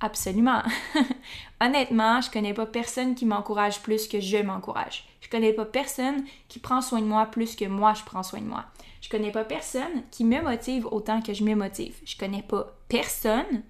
Absolument. 0.00 0.62
Honnêtement, 1.60 2.20
je 2.20 2.30
connais 2.30 2.54
pas 2.54 2.66
personne 2.66 3.14
qui 3.14 3.26
m'encourage 3.26 3.82
plus 3.82 4.06
que 4.06 4.20
je 4.20 4.38
m'encourage. 4.38 5.08
Je 5.20 5.28
connais 5.28 5.52
pas 5.52 5.64
personne 5.64 6.24
qui 6.48 6.60
prend 6.60 6.80
soin 6.80 7.00
de 7.00 7.06
moi 7.06 7.26
plus 7.26 7.56
que 7.56 7.64
moi 7.64 7.94
je 7.94 8.04
prends 8.04 8.22
soin 8.22 8.40
de 8.40 8.46
moi. 8.46 8.64
Je 9.00 9.08
connais 9.08 9.32
pas 9.32 9.44
personne 9.44 10.02
qui 10.10 10.24
me 10.24 10.40
motive 10.40 10.86
autant 10.90 11.20
que 11.20 11.34
je 11.34 11.44
me 11.44 11.54
motive. 11.54 11.96
Je 12.04 12.16
connais 12.16 12.42
pas 12.42 12.76
personne 12.88 13.62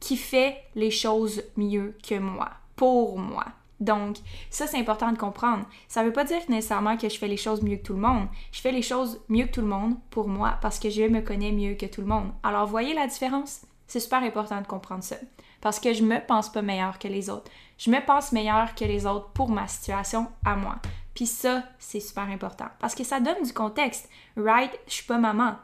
qui 0.00 0.16
fait 0.16 0.56
les 0.74 0.90
choses 0.90 1.42
mieux 1.56 1.96
que 2.06 2.18
moi, 2.18 2.50
pour 2.74 3.18
moi. 3.18 3.46
Donc, 3.78 4.18
ça, 4.50 4.66
c'est 4.66 4.78
important 4.78 5.10
de 5.10 5.18
comprendre. 5.18 5.64
Ça 5.88 6.04
veut 6.04 6.12
pas 6.12 6.24
dire 6.24 6.40
nécessairement 6.48 6.96
que 6.96 7.08
je 7.08 7.18
fais 7.18 7.26
les 7.28 7.36
choses 7.36 7.62
mieux 7.62 7.76
que 7.76 7.82
tout 7.82 7.94
le 7.94 8.00
monde. 8.00 8.28
Je 8.52 8.60
fais 8.60 8.70
les 8.70 8.82
choses 8.82 9.20
mieux 9.28 9.46
que 9.46 9.52
tout 9.52 9.60
le 9.60 9.66
monde 9.66 9.96
pour 10.10 10.28
moi 10.28 10.58
parce 10.60 10.78
que 10.78 10.90
je 10.90 11.02
me 11.02 11.20
connais 11.20 11.50
mieux 11.52 11.74
que 11.74 11.86
tout 11.86 12.00
le 12.00 12.06
monde. 12.06 12.30
Alors, 12.44 12.66
voyez 12.66 12.94
la 12.94 13.08
différence? 13.08 13.62
C'est 13.92 14.00
super 14.00 14.22
important 14.22 14.58
de 14.58 14.66
comprendre 14.66 15.04
ça. 15.04 15.16
Parce 15.60 15.78
que 15.78 15.92
je 15.92 16.02
me 16.02 16.18
pense 16.26 16.50
pas 16.50 16.62
meilleure 16.62 16.98
que 16.98 17.08
les 17.08 17.28
autres. 17.28 17.50
Je 17.76 17.90
me 17.90 18.02
pense 18.02 18.32
meilleure 18.32 18.74
que 18.74 18.86
les 18.86 19.04
autres 19.04 19.28
pour 19.34 19.50
ma 19.50 19.68
situation 19.68 20.28
à 20.46 20.56
moi. 20.56 20.76
Puis 21.14 21.26
ça, 21.26 21.62
c'est 21.78 22.00
super 22.00 22.22
important. 22.30 22.68
Parce 22.78 22.94
que 22.94 23.04
ça 23.04 23.20
donne 23.20 23.42
du 23.42 23.52
contexte. 23.52 24.08
Right? 24.34 24.72
Je 24.86 24.94
suis 24.94 25.04
pas 25.04 25.18
maman. 25.18 25.56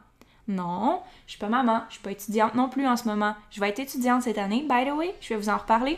Non, 0.47 1.01
je 1.25 1.31
suis 1.31 1.39
pas 1.39 1.49
maman. 1.49 1.81
Je 1.87 1.93
suis 1.93 2.03
pas 2.03 2.11
étudiante 2.11 2.53
non 2.53 2.69
plus 2.69 2.87
en 2.87 2.97
ce 2.97 3.07
moment. 3.07 3.33
Je 3.49 3.59
vais 3.59 3.69
être 3.69 3.79
étudiante 3.79 4.21
cette 4.21 4.37
année, 4.37 4.61
by 4.69 4.87
the 4.87 4.93
way. 4.93 5.15
Je 5.21 5.29
vais 5.29 5.39
vous 5.39 5.49
en 5.49 5.57
reparler 5.57 5.97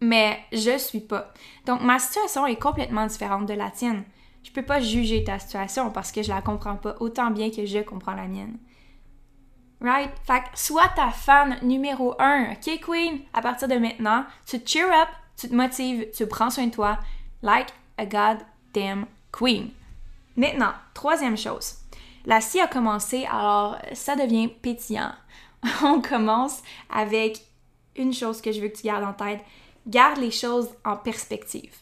mais 0.00 0.38
je 0.52 0.76
suis 0.76 1.00
pas. 1.00 1.32
Donc 1.64 1.80
ma 1.80 1.98
situation 1.98 2.46
est 2.46 2.60
complètement 2.60 3.06
différente 3.06 3.46
de 3.46 3.54
la 3.54 3.70
tienne. 3.70 4.04
Je 4.42 4.50
peux 4.50 4.60
pas 4.60 4.78
juger 4.78 5.24
ta 5.24 5.38
situation 5.38 5.90
parce 5.90 6.12
que 6.12 6.22
je 6.22 6.28
la 6.28 6.42
comprends 6.42 6.76
pas 6.76 6.94
autant 7.00 7.30
bien 7.30 7.50
que 7.50 7.64
je 7.64 7.78
comprends 7.78 8.12
la 8.12 8.28
mienne. 8.28 8.58
Right? 9.80 10.10
Fait 10.26 10.40
que 10.40 10.58
sois 10.58 10.88
ta 10.94 11.10
fan 11.10 11.58
numéro 11.62 12.14
un. 12.18 12.52
OK, 12.52 12.80
Queen? 12.80 13.20
À 13.32 13.42
partir 13.42 13.68
de 13.68 13.74
maintenant, 13.74 14.24
tu 14.46 14.60
te 14.60 14.68
cheer 14.68 14.86
up, 14.86 15.08
tu 15.36 15.48
te 15.48 15.54
motives, 15.54 16.08
tu 16.14 16.26
prends 16.26 16.50
soin 16.50 16.66
de 16.66 16.72
toi. 16.72 16.98
Like 17.42 17.68
a 17.98 18.06
goddamn 18.06 19.06
queen. 19.32 19.70
Maintenant, 20.36 20.72
troisième 20.94 21.36
chose. 21.36 21.76
La 22.26 22.40
scie 22.40 22.60
a 22.60 22.66
commencé, 22.66 23.26
alors 23.26 23.76
ça 23.92 24.16
devient 24.16 24.48
pétillant. 24.48 25.12
On 25.82 26.00
commence 26.00 26.62
avec 26.90 27.42
une 27.96 28.12
chose 28.12 28.40
que 28.40 28.52
je 28.52 28.60
veux 28.60 28.68
que 28.68 28.76
tu 28.76 28.84
gardes 28.84 29.04
en 29.04 29.12
tête. 29.12 29.44
Garde 29.86 30.18
les 30.18 30.30
choses 30.30 30.70
en 30.84 30.96
perspective. 30.96 31.74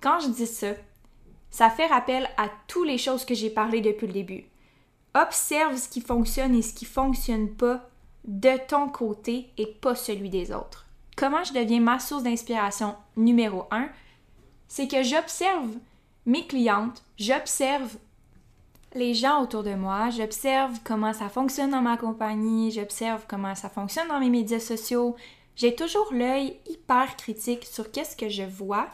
Quand 0.00 0.18
je 0.20 0.28
dis 0.28 0.46
ça, 0.46 0.72
ça 1.50 1.70
fait 1.70 1.86
rappel 1.86 2.28
à 2.36 2.48
toutes 2.66 2.86
les 2.86 2.98
choses 2.98 3.24
que 3.24 3.34
j'ai 3.34 3.50
parlé 3.50 3.80
depuis 3.80 4.06
le 4.06 4.12
début. 4.12 4.44
Observe 5.18 5.78
ce 5.78 5.88
qui 5.88 6.02
fonctionne 6.02 6.54
et 6.54 6.60
ce 6.60 6.74
qui 6.74 6.84
fonctionne 6.84 7.48
pas 7.48 7.88
de 8.24 8.58
ton 8.68 8.90
côté 8.90 9.48
et 9.56 9.64
pas 9.64 9.94
celui 9.94 10.28
des 10.28 10.52
autres. 10.52 10.84
Comment 11.16 11.42
je 11.42 11.54
deviens 11.54 11.80
ma 11.80 11.98
source 11.98 12.22
d'inspiration 12.22 12.94
numéro 13.16 13.64
un? 13.70 13.88
C'est 14.68 14.88
que 14.88 15.02
j'observe 15.02 15.70
mes 16.26 16.46
clientes, 16.46 17.02
j'observe 17.16 17.96
les 18.94 19.14
gens 19.14 19.42
autour 19.42 19.62
de 19.62 19.74
moi, 19.74 20.10
j'observe 20.10 20.80
comment 20.84 21.14
ça 21.14 21.30
fonctionne 21.30 21.70
dans 21.70 21.80
ma 21.80 21.96
compagnie, 21.96 22.70
j'observe 22.70 23.24
comment 23.26 23.54
ça 23.54 23.70
fonctionne 23.70 24.08
dans 24.08 24.20
mes 24.20 24.28
médias 24.28 24.60
sociaux. 24.60 25.16
J'ai 25.54 25.74
toujours 25.74 26.12
l'œil 26.12 26.58
hyper 26.68 27.16
critique 27.16 27.64
sur 27.64 27.90
qu'est-ce 27.90 28.18
que 28.18 28.28
je 28.28 28.42
vois, 28.42 28.88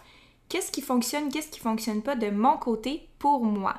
qu'est-ce 0.48 0.70
qui 0.70 0.82
fonctionne, 0.82 1.30
qu'est-ce 1.30 1.50
qui 1.50 1.58
fonctionne 1.58 2.00
pas 2.00 2.14
de 2.14 2.30
mon 2.30 2.58
côté 2.58 3.08
pour 3.18 3.42
moi. 3.42 3.74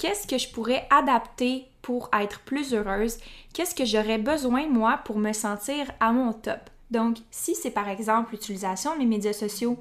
Qu'est-ce 0.00 0.26
que 0.26 0.38
je 0.38 0.48
pourrais 0.48 0.88
adapter 0.88 1.66
pour 1.82 2.08
être 2.14 2.40
plus 2.40 2.72
heureuse? 2.72 3.18
Qu'est-ce 3.52 3.74
que 3.74 3.84
j'aurais 3.84 4.16
besoin, 4.16 4.66
moi, 4.66 4.98
pour 5.04 5.18
me 5.18 5.34
sentir 5.34 5.92
à 6.00 6.10
mon 6.10 6.32
top? 6.32 6.70
Donc, 6.90 7.18
si 7.30 7.54
c'est 7.54 7.70
par 7.70 7.86
exemple 7.86 8.32
l'utilisation 8.32 8.94
de 8.94 9.00
mes 9.00 9.04
médias 9.04 9.34
sociaux, 9.34 9.76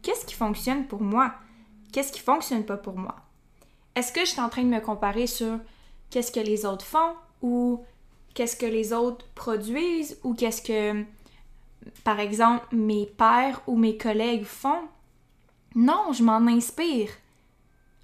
qu'est-ce 0.00 0.26
qui 0.26 0.36
fonctionne 0.36 0.86
pour 0.86 1.02
moi? 1.02 1.34
Qu'est-ce 1.90 2.12
qui 2.12 2.20
fonctionne 2.20 2.64
pas 2.64 2.76
pour 2.76 2.96
moi? 2.96 3.16
Est-ce 3.96 4.12
que 4.12 4.20
je 4.20 4.30
suis 4.30 4.40
en 4.40 4.48
train 4.48 4.62
de 4.62 4.68
me 4.68 4.78
comparer 4.78 5.26
sur 5.26 5.58
qu'est-ce 6.08 6.30
que 6.30 6.38
les 6.38 6.64
autres 6.64 6.86
font 6.86 7.14
ou 7.42 7.82
qu'est-ce 8.34 8.54
que 8.54 8.66
les 8.66 8.92
autres 8.92 9.26
produisent 9.34 10.20
ou 10.22 10.34
qu'est-ce 10.34 10.62
que, 10.62 11.04
par 12.04 12.20
exemple, 12.20 12.64
mes 12.70 13.06
pères 13.06 13.60
ou 13.66 13.76
mes 13.76 13.96
collègues 13.96 14.44
font? 14.44 14.82
Non, 15.74 16.12
je 16.12 16.22
m'en 16.22 16.46
inspire. 16.46 17.08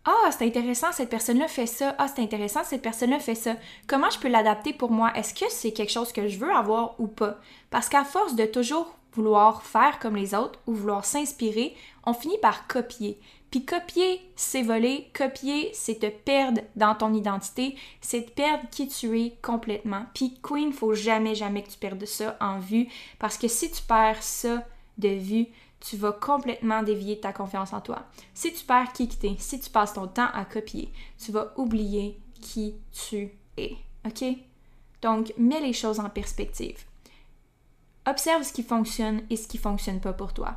Ah, 0.04 0.30
c'est 0.30 0.46
intéressant, 0.46 0.92
cette 0.92 1.10
personne-là 1.10 1.46
fait 1.46 1.66
ça. 1.66 1.94
Ah, 1.98 2.08
c'est 2.08 2.22
intéressant, 2.22 2.64
cette 2.64 2.82
personne-là 2.82 3.18
fait 3.18 3.34
ça. 3.34 3.56
Comment 3.86 4.08
je 4.08 4.18
peux 4.18 4.28
l'adapter 4.28 4.72
pour 4.72 4.90
moi? 4.90 5.12
Est-ce 5.14 5.34
que 5.34 5.50
c'est 5.50 5.72
quelque 5.72 5.92
chose 5.92 6.12
que 6.12 6.26
je 6.26 6.38
veux 6.38 6.50
avoir 6.50 6.98
ou 6.98 7.06
pas? 7.06 7.38
Parce 7.70 7.88
qu'à 7.88 8.04
force 8.04 8.34
de 8.34 8.46
toujours 8.46 8.96
vouloir 9.12 9.62
faire 9.62 9.98
comme 9.98 10.16
les 10.16 10.34
autres 10.34 10.58
ou 10.66 10.72
vouloir 10.72 11.04
s'inspirer, 11.04 11.74
on 12.06 12.14
finit 12.14 12.38
par 12.38 12.66
copier. 12.66 13.20
Puis 13.50 13.64
copier, 13.64 14.22
c'est 14.36 14.62
voler. 14.62 15.10
Copier, 15.12 15.70
c'est 15.74 15.98
te 15.98 16.06
perdre 16.06 16.62
dans 16.76 16.94
ton 16.94 17.12
identité. 17.12 17.76
C'est 18.00 18.26
te 18.26 18.30
perdre 18.30 18.64
qui 18.70 18.86
tu 18.88 19.20
es 19.20 19.36
complètement. 19.42 20.06
Puis 20.14 20.38
Queen, 20.42 20.72
faut 20.72 20.94
jamais, 20.94 21.34
jamais 21.34 21.62
que 21.62 21.70
tu 21.70 21.78
perdes 21.78 22.06
ça 22.06 22.36
en 22.40 22.58
vue. 22.60 22.88
Parce 23.18 23.36
que 23.36 23.48
si 23.48 23.70
tu 23.70 23.82
perds 23.82 24.22
ça 24.22 24.64
de 24.98 25.08
vue, 25.08 25.46
tu 25.80 25.96
vas 25.96 26.12
complètement 26.12 26.82
dévier 26.82 27.20
ta 27.20 27.32
confiance 27.32 27.72
en 27.72 27.80
toi. 27.80 28.04
Si 28.34 28.52
tu 28.52 28.64
perds 28.64 28.92
qui 28.92 29.08
tu 29.08 29.26
es, 29.26 29.36
si 29.38 29.58
tu 29.58 29.70
passes 29.70 29.94
ton 29.94 30.06
temps 30.06 30.28
à 30.34 30.44
copier, 30.44 30.92
tu 31.18 31.32
vas 31.32 31.52
oublier 31.56 32.20
qui 32.40 32.74
tu 32.92 33.30
es. 33.56 33.76
OK? 34.06 34.24
Donc, 35.02 35.32
mets 35.38 35.60
les 35.60 35.72
choses 35.72 36.00
en 36.00 36.10
perspective. 36.10 36.84
Observe 38.06 38.42
ce 38.42 38.52
qui 38.52 38.62
fonctionne 38.62 39.22
et 39.30 39.36
ce 39.36 39.48
qui 39.48 39.58
fonctionne 39.58 40.00
pas 40.00 40.12
pour 40.12 40.32
toi. 40.32 40.56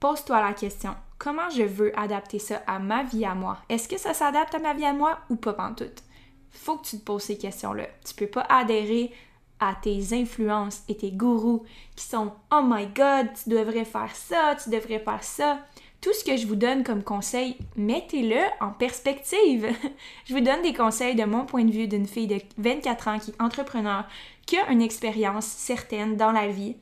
Pose-toi 0.00 0.40
la 0.40 0.52
question, 0.52 0.94
comment 1.18 1.48
je 1.50 1.62
veux 1.62 1.98
adapter 1.98 2.38
ça 2.38 2.62
à 2.66 2.78
ma 2.78 3.02
vie 3.02 3.24
à 3.24 3.34
moi? 3.34 3.58
Est-ce 3.68 3.88
que 3.88 3.98
ça 3.98 4.14
s'adapte 4.14 4.54
à 4.54 4.58
ma 4.58 4.74
vie 4.74 4.84
à 4.84 4.92
moi 4.92 5.18
ou 5.30 5.36
pas 5.36 5.54
pantoute? 5.54 6.02
Faut 6.50 6.76
que 6.76 6.86
tu 6.86 6.98
te 6.98 7.04
poses 7.04 7.22
ces 7.22 7.38
questions-là. 7.38 7.86
Tu 8.04 8.14
peux 8.14 8.26
pas 8.26 8.46
adhérer 8.48 9.12
à 9.60 9.74
tes 9.74 10.12
influences 10.12 10.82
et 10.88 10.96
tes 10.96 11.12
gourous 11.12 11.64
qui 11.94 12.04
sont 12.04 12.32
Oh 12.52 12.62
my 12.62 12.86
god, 12.86 13.28
tu 13.42 13.50
devrais 13.50 13.84
faire 13.84 14.14
ça, 14.14 14.56
tu 14.62 14.70
devrais 14.70 14.98
faire 14.98 15.24
ça. 15.24 15.60
Tout 16.00 16.12
ce 16.12 16.24
que 16.24 16.36
je 16.36 16.46
vous 16.46 16.56
donne 16.56 16.84
comme 16.84 17.02
conseil, 17.02 17.56
mettez-le 17.76 18.40
en 18.60 18.70
perspective. 18.70 19.66
je 20.26 20.34
vous 20.34 20.40
donne 20.40 20.62
des 20.62 20.74
conseils 20.74 21.16
de 21.16 21.24
mon 21.24 21.46
point 21.46 21.64
de 21.64 21.72
vue 21.72 21.88
d'une 21.88 22.06
fille 22.06 22.26
de 22.26 22.40
24 22.58 23.08
ans 23.08 23.18
qui 23.18 23.30
est 23.30 23.42
entrepreneur, 23.42 24.04
qui 24.44 24.56
a 24.56 24.70
une 24.70 24.82
expérience 24.82 25.46
certaine 25.46 26.16
dans 26.16 26.32
la 26.32 26.48
vie, 26.48 26.76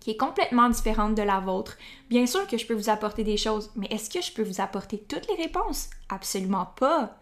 qui 0.00 0.10
est 0.10 0.16
complètement 0.16 0.68
différente 0.68 1.14
de 1.14 1.22
la 1.22 1.40
vôtre. 1.40 1.78
Bien 2.10 2.26
sûr 2.26 2.46
que 2.46 2.58
je 2.58 2.66
peux 2.66 2.74
vous 2.74 2.90
apporter 2.90 3.24
des 3.24 3.38
choses, 3.38 3.72
mais 3.74 3.86
est-ce 3.90 4.10
que 4.10 4.22
je 4.22 4.32
peux 4.32 4.42
vous 4.42 4.60
apporter 4.60 4.98
toutes 4.98 5.26
les 5.28 5.42
réponses? 5.42 5.88
Absolument 6.10 6.66
pas. 6.76 7.16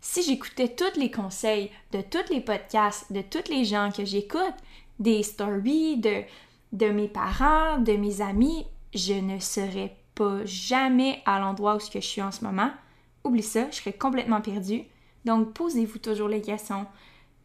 Si 0.00 0.22
j'écoutais 0.22 0.68
tous 0.68 0.98
les 0.98 1.10
conseils 1.10 1.70
de 1.92 2.00
tous 2.00 2.32
les 2.32 2.40
podcasts, 2.40 3.12
de 3.12 3.22
tous 3.22 3.50
les 3.50 3.64
gens 3.64 3.90
que 3.94 4.04
j'écoute, 4.04 4.54
des 4.98 5.22
stories 5.22 5.98
de, 5.98 6.22
de 6.72 6.86
mes 6.86 7.08
parents, 7.08 7.78
de 7.78 7.92
mes 7.92 8.20
amis, 8.20 8.66
je 8.94 9.14
ne 9.14 9.38
serais 9.38 9.96
pas 10.14 10.44
jamais 10.44 11.22
à 11.26 11.38
l'endroit 11.38 11.76
où 11.76 11.80
je 11.80 11.98
suis 12.00 12.22
en 12.22 12.32
ce 12.32 12.44
moment. 12.44 12.70
Oublie 13.24 13.42
ça, 13.42 13.70
je 13.70 13.76
serais 13.76 13.92
complètement 13.92 14.40
perdue. 14.40 14.84
Donc 15.24 15.52
posez-vous 15.52 15.98
toujours 15.98 16.28
les 16.28 16.40
questions. 16.40 16.86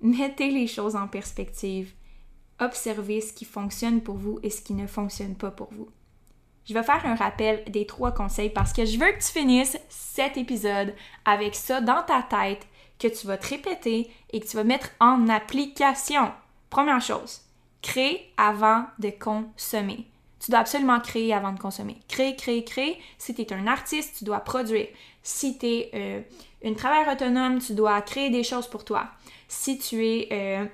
Mettez 0.02 0.52
les 0.52 0.68
choses 0.68 0.96
en 0.96 1.08
perspective 1.08 1.94
observez 2.60 3.22
ce 3.22 3.34
qui 3.34 3.46
fonctionne 3.46 4.02
pour 4.02 4.16
vous 4.16 4.40
et 4.44 4.50
ce 4.50 4.62
qui 4.62 4.74
ne 4.74 4.88
fonctionne 4.88 5.36
pas 5.36 5.52
pour 5.52 5.70
vous. 5.74 5.90
Je 6.68 6.74
vais 6.74 6.84
faire 6.84 7.06
un 7.06 7.16
rappel 7.16 7.64
des 7.68 7.86
trois 7.86 8.12
conseils 8.12 8.50
parce 8.50 8.74
que 8.74 8.86
je 8.86 8.98
veux 8.98 9.12
que 9.12 9.24
tu 9.24 9.32
finisses 9.32 9.78
cet 9.90 10.38
épisode 10.38 10.96
avec 11.24 11.54
ça 11.54 11.80
dans 11.80 12.02
ta 12.02 12.24
tête 12.24 12.68
que 12.98 13.08
tu 13.08 13.28
vas 13.28 13.38
te 13.38 13.48
répéter 13.48 14.10
et 14.32 14.40
que 14.40 14.48
tu 14.48 14.58
vas 14.58 14.64
mettre 14.64 14.90
en 15.00 15.30
application. 15.30 16.32
Première 16.70 17.02
chose, 17.02 17.42
crée 17.82 18.32
avant 18.38 18.86
de 19.00 19.10
consommer. 19.10 20.08
Tu 20.40 20.52
dois 20.52 20.62
absolument 20.62 21.00
créer 21.00 21.34
avant 21.34 21.54
de 21.54 21.60
consommer. 21.60 21.98
Crée, 22.08 22.36
crée, 22.36 22.64
crée. 22.64 23.00
Si 23.18 23.34
tu 23.34 23.42
es 23.42 23.54
un 23.54 23.68
artiste, 23.68 24.18
tu 24.20 24.26
dois 24.26 24.40
produire. 24.40 24.88
Si 25.24 25.58
tu 25.58 25.66
es 25.66 25.90
euh, 25.94 26.22
une 26.62 26.76
travailleur 26.76 27.14
autonome, 27.14 27.60
tu 27.60 27.74
dois 27.74 28.02
créer 28.02 28.30
des 28.30 28.44
choses 28.44 28.68
pour 28.68 28.86
toi. 28.86 29.08
Si 29.48 29.78
tu 29.78 30.06
es 30.06 30.28
euh, 30.32 30.66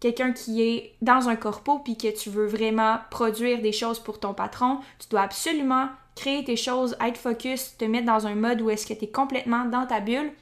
quelqu'un 0.00 0.32
qui 0.32 0.62
est 0.62 0.94
dans 1.02 1.28
un 1.28 1.36
corpo 1.36 1.78
puis 1.80 1.96
que 1.96 2.16
tu 2.16 2.30
veux 2.30 2.46
vraiment 2.46 2.98
produire 3.10 3.60
des 3.60 3.72
choses 3.72 3.98
pour 3.98 4.20
ton 4.20 4.34
patron, 4.34 4.80
tu 4.98 5.08
dois 5.08 5.22
absolument 5.22 5.88
créer 6.14 6.44
tes 6.44 6.56
choses, 6.56 6.96
être 7.00 7.18
focus, 7.18 7.76
te 7.78 7.84
mettre 7.84 8.06
dans 8.06 8.26
un 8.26 8.34
mode 8.34 8.60
où 8.60 8.70
est-ce 8.70 8.86
que 8.86 8.94
tu 8.94 9.04
es 9.04 9.08
complètement 9.08 9.64
dans 9.64 9.86
ta 9.86 10.00
bulle 10.00 10.32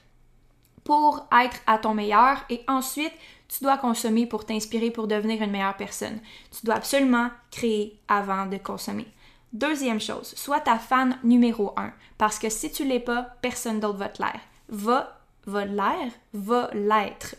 pour 0.84 1.26
être 1.44 1.58
à 1.66 1.78
ton 1.78 1.94
meilleur 1.94 2.38
et 2.48 2.62
ensuite 2.68 3.12
tu 3.48 3.62
dois 3.62 3.76
consommer 3.76 4.26
pour 4.26 4.44
t'inspirer 4.44 4.90
pour 4.90 5.06
devenir 5.06 5.42
une 5.42 5.50
meilleure 5.50 5.76
personne. 5.76 6.20
Tu 6.50 6.64
dois 6.64 6.76
absolument 6.76 7.30
créer 7.50 7.98
avant 8.08 8.46
de 8.46 8.56
consommer. 8.56 9.06
Deuxième 9.52 10.00
chose, 10.00 10.34
sois 10.36 10.60
ta 10.60 10.78
fan 10.78 11.18
numéro 11.22 11.72
un 11.76 11.92
parce 12.18 12.38
que 12.38 12.48
si 12.48 12.70
tu 12.70 12.84
l'es 12.84 13.00
pas, 13.00 13.36
personne 13.42 13.80
d'autre 13.80 13.98
va 13.98 14.08
te 14.08 14.22
l'air. 14.22 14.40
Va, 14.68 15.20
va 15.46 15.64
l'air, 15.64 16.12
va 16.32 16.70
l'être. 16.72 17.36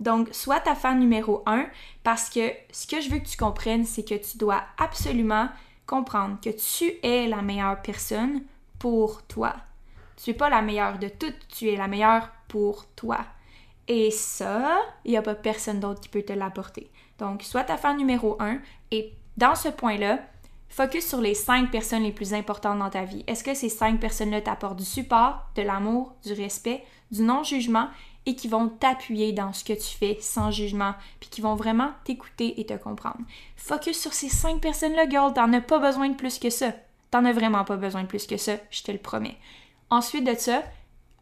Donc, 0.00 0.28
sois 0.32 0.60
ta 0.60 0.74
fan 0.74 0.98
numéro 0.98 1.42
un 1.46 1.66
parce 2.04 2.30
que 2.30 2.52
ce 2.70 2.86
que 2.86 3.00
je 3.00 3.10
veux 3.10 3.18
que 3.18 3.28
tu 3.28 3.36
comprennes, 3.36 3.84
c'est 3.84 4.04
que 4.04 4.14
tu 4.14 4.38
dois 4.38 4.62
absolument 4.78 5.48
comprendre 5.86 6.38
que 6.42 6.50
tu 6.50 6.92
es 7.02 7.26
la 7.26 7.42
meilleure 7.42 7.82
personne 7.82 8.42
pour 8.78 9.22
toi. 9.22 9.54
Tu 10.22 10.30
n'es 10.30 10.36
pas 10.36 10.50
la 10.50 10.62
meilleure 10.62 10.98
de 10.98 11.08
toutes, 11.08 11.48
tu 11.48 11.68
es 11.68 11.76
la 11.76 11.88
meilleure 11.88 12.28
pour 12.48 12.86
toi. 12.94 13.18
Et 13.88 14.10
ça, 14.10 14.78
il 15.04 15.12
n'y 15.12 15.16
a 15.16 15.22
pas 15.22 15.34
personne 15.34 15.80
d'autre 15.80 16.00
qui 16.00 16.08
peut 16.08 16.22
te 16.22 16.32
l'apporter. 16.32 16.90
Donc, 17.18 17.42
sois 17.42 17.64
ta 17.64 17.76
fan 17.76 17.96
numéro 17.96 18.36
un 18.40 18.58
et 18.90 19.12
dans 19.36 19.54
ce 19.54 19.68
point-là, 19.68 20.20
focus 20.68 21.06
sur 21.06 21.20
les 21.20 21.34
cinq 21.34 21.70
personnes 21.70 22.02
les 22.02 22.12
plus 22.12 22.34
importantes 22.34 22.78
dans 22.78 22.90
ta 22.90 23.04
vie. 23.04 23.24
Est-ce 23.26 23.42
que 23.42 23.54
ces 23.54 23.68
cinq 23.68 23.98
personnes-là 23.98 24.42
t'apportent 24.42 24.78
du 24.78 24.84
support, 24.84 25.46
de 25.54 25.62
l'amour, 25.62 26.14
du 26.24 26.32
respect, 26.34 26.84
du 27.10 27.22
non-jugement? 27.22 27.88
Et 28.28 28.34
qui 28.34 28.46
vont 28.46 28.68
t'appuyer 28.68 29.32
dans 29.32 29.54
ce 29.54 29.64
que 29.64 29.72
tu 29.72 29.96
fais 29.96 30.18
sans 30.20 30.50
jugement, 30.50 30.94
puis 31.18 31.30
qui 31.30 31.40
vont 31.40 31.54
vraiment 31.54 31.92
t'écouter 32.04 32.60
et 32.60 32.66
te 32.66 32.74
comprendre. 32.74 33.20
Focus 33.56 33.98
sur 33.98 34.12
ces 34.12 34.28
cinq 34.28 34.60
personnes-là, 34.60 35.08
girl, 35.08 35.32
t'en 35.32 35.50
as 35.54 35.62
pas 35.62 35.78
besoin 35.78 36.10
de 36.10 36.14
plus 36.14 36.38
que 36.38 36.50
ça. 36.50 36.74
T'en 37.10 37.24
as 37.24 37.32
vraiment 37.32 37.64
pas 37.64 37.76
besoin 37.76 38.02
de 38.02 38.06
plus 38.06 38.26
que 38.26 38.36
ça, 38.36 38.56
je 38.70 38.82
te 38.82 38.92
le 38.92 38.98
promets. 38.98 39.38
Ensuite 39.88 40.26
de 40.26 40.34
ça, 40.34 40.62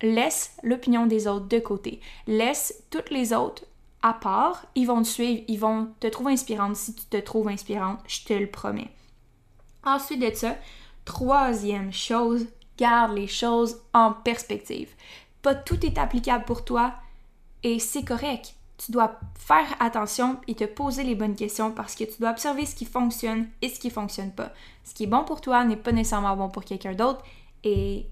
laisse 0.02 0.56
l'opinion 0.64 1.06
des 1.06 1.28
autres 1.28 1.46
de 1.46 1.60
côté. 1.60 2.00
Laisse 2.26 2.82
toutes 2.90 3.10
les 3.10 3.32
autres 3.32 3.62
à 4.02 4.12
part. 4.12 4.66
Ils 4.74 4.88
vont 4.88 5.02
te 5.02 5.06
suivre, 5.06 5.44
ils 5.46 5.60
vont 5.60 5.88
te 6.00 6.08
trouver 6.08 6.32
inspirante 6.32 6.74
si 6.74 6.92
tu 6.92 7.04
te 7.04 7.18
trouves 7.18 7.46
inspirante, 7.46 8.00
je 8.08 8.24
te 8.24 8.32
le 8.32 8.50
promets. 8.50 8.90
Ensuite 9.84 10.20
de 10.20 10.34
ça, 10.34 10.56
troisième 11.04 11.92
chose, 11.92 12.48
Garde 12.78 13.16
les 13.16 13.26
choses 13.26 13.80
en 13.94 14.12
perspective. 14.12 14.90
Tout 15.54 15.84
est 15.84 15.98
applicable 15.98 16.44
pour 16.44 16.64
toi 16.64 16.94
et 17.62 17.78
c'est 17.78 18.04
correct. 18.04 18.54
Tu 18.78 18.92
dois 18.92 19.18
faire 19.38 19.66
attention 19.80 20.38
et 20.48 20.54
te 20.54 20.64
poser 20.64 21.02
les 21.02 21.14
bonnes 21.14 21.34
questions 21.34 21.70
parce 21.70 21.94
que 21.94 22.04
tu 22.04 22.20
dois 22.20 22.30
observer 22.30 22.66
ce 22.66 22.74
qui 22.74 22.84
fonctionne 22.84 23.48
et 23.62 23.68
ce 23.68 23.80
qui 23.80 23.90
fonctionne 23.90 24.32
pas. 24.32 24.52
Ce 24.84 24.92
qui 24.92 25.04
est 25.04 25.08
bon 25.08 25.24
pour 25.24 25.40
toi 25.40 25.64
n'est 25.64 25.76
pas 25.76 25.92
nécessairement 25.92 26.36
bon 26.36 26.48
pour 26.48 26.64
quelqu'un 26.64 26.94
d'autre 26.94 27.24
et 27.64 28.06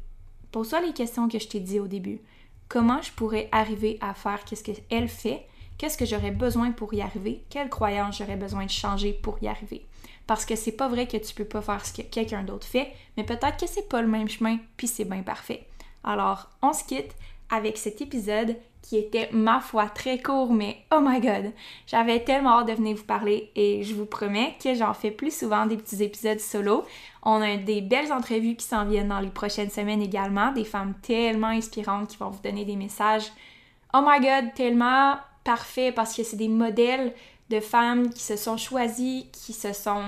pose-toi 0.52 0.80
les 0.80 0.92
questions 0.92 1.28
que 1.28 1.38
je 1.38 1.48
t'ai 1.48 1.60
dit 1.60 1.80
au 1.80 1.86
début. 1.86 2.20
Comment 2.68 3.02
je 3.02 3.12
pourrais 3.12 3.48
arriver 3.52 3.98
à 4.00 4.14
faire 4.14 4.44
qu'est-ce 4.44 4.64
qu'elle 4.64 5.08
fait? 5.08 5.46
Qu'est-ce 5.76 5.98
que 5.98 6.06
j'aurais 6.06 6.30
besoin 6.30 6.70
pour 6.70 6.94
y 6.94 7.02
arriver? 7.02 7.44
Quelle 7.50 7.68
croyance 7.68 8.18
j'aurais 8.18 8.36
besoin 8.36 8.64
de 8.64 8.70
changer 8.70 9.12
pour 9.12 9.42
y 9.42 9.48
arriver? 9.48 9.84
Parce 10.26 10.46
que 10.46 10.56
c'est 10.56 10.72
pas 10.72 10.88
vrai 10.88 11.06
que 11.06 11.16
tu 11.16 11.34
peux 11.34 11.44
pas 11.44 11.60
faire 11.60 11.84
ce 11.84 11.92
que 11.92 12.02
quelqu'un 12.02 12.42
d'autre 12.42 12.66
fait, 12.66 12.92
mais 13.16 13.24
peut-être 13.24 13.58
que 13.58 13.66
c'est 13.66 13.88
pas 13.88 14.00
le 14.00 14.08
même 14.08 14.28
chemin, 14.28 14.58
puis 14.76 14.86
c'est 14.86 15.04
bien 15.04 15.22
parfait. 15.22 15.66
Alors, 16.04 16.48
on 16.62 16.72
se 16.72 16.84
quitte 16.84 17.14
avec 17.50 17.76
cet 17.78 18.00
épisode 18.00 18.56
qui 18.82 18.98
était, 18.98 19.30
ma 19.32 19.60
foi, 19.60 19.86
très 19.86 20.20
court, 20.20 20.52
mais 20.52 20.84
oh 20.94 20.98
my 21.00 21.18
god, 21.18 21.52
j'avais 21.86 22.22
tellement 22.22 22.60
hâte 22.60 22.68
de 22.68 22.74
venir 22.74 22.96
vous 22.96 23.04
parler 23.04 23.50
et 23.56 23.82
je 23.82 23.94
vous 23.94 24.04
promets 24.04 24.56
que 24.62 24.74
j'en 24.74 24.92
fais 24.92 25.10
plus 25.10 25.34
souvent 25.34 25.64
des 25.64 25.78
petits 25.78 26.02
épisodes 26.02 26.38
solo. 26.38 26.84
On 27.22 27.40
a 27.40 27.56
des 27.56 27.80
belles 27.80 28.12
entrevues 28.12 28.56
qui 28.56 28.66
s'en 28.66 28.84
viennent 28.84 29.08
dans 29.08 29.20
les 29.20 29.30
prochaines 29.30 29.70
semaines 29.70 30.02
également, 30.02 30.52
des 30.52 30.66
femmes 30.66 30.92
tellement 31.00 31.48
inspirantes 31.48 32.08
qui 32.08 32.18
vont 32.18 32.28
vous 32.28 32.42
donner 32.42 32.66
des 32.66 32.76
messages, 32.76 33.32
oh 33.94 34.00
my 34.06 34.20
god, 34.20 34.52
tellement 34.54 35.16
parfait 35.44 35.90
parce 35.90 36.14
que 36.14 36.22
c'est 36.22 36.36
des 36.36 36.48
modèles 36.48 37.14
de 37.48 37.60
femmes 37.60 38.10
qui 38.10 38.22
se 38.22 38.36
sont 38.36 38.58
choisies, 38.58 39.28
qui 39.32 39.54
se 39.54 39.72
sont 39.72 40.04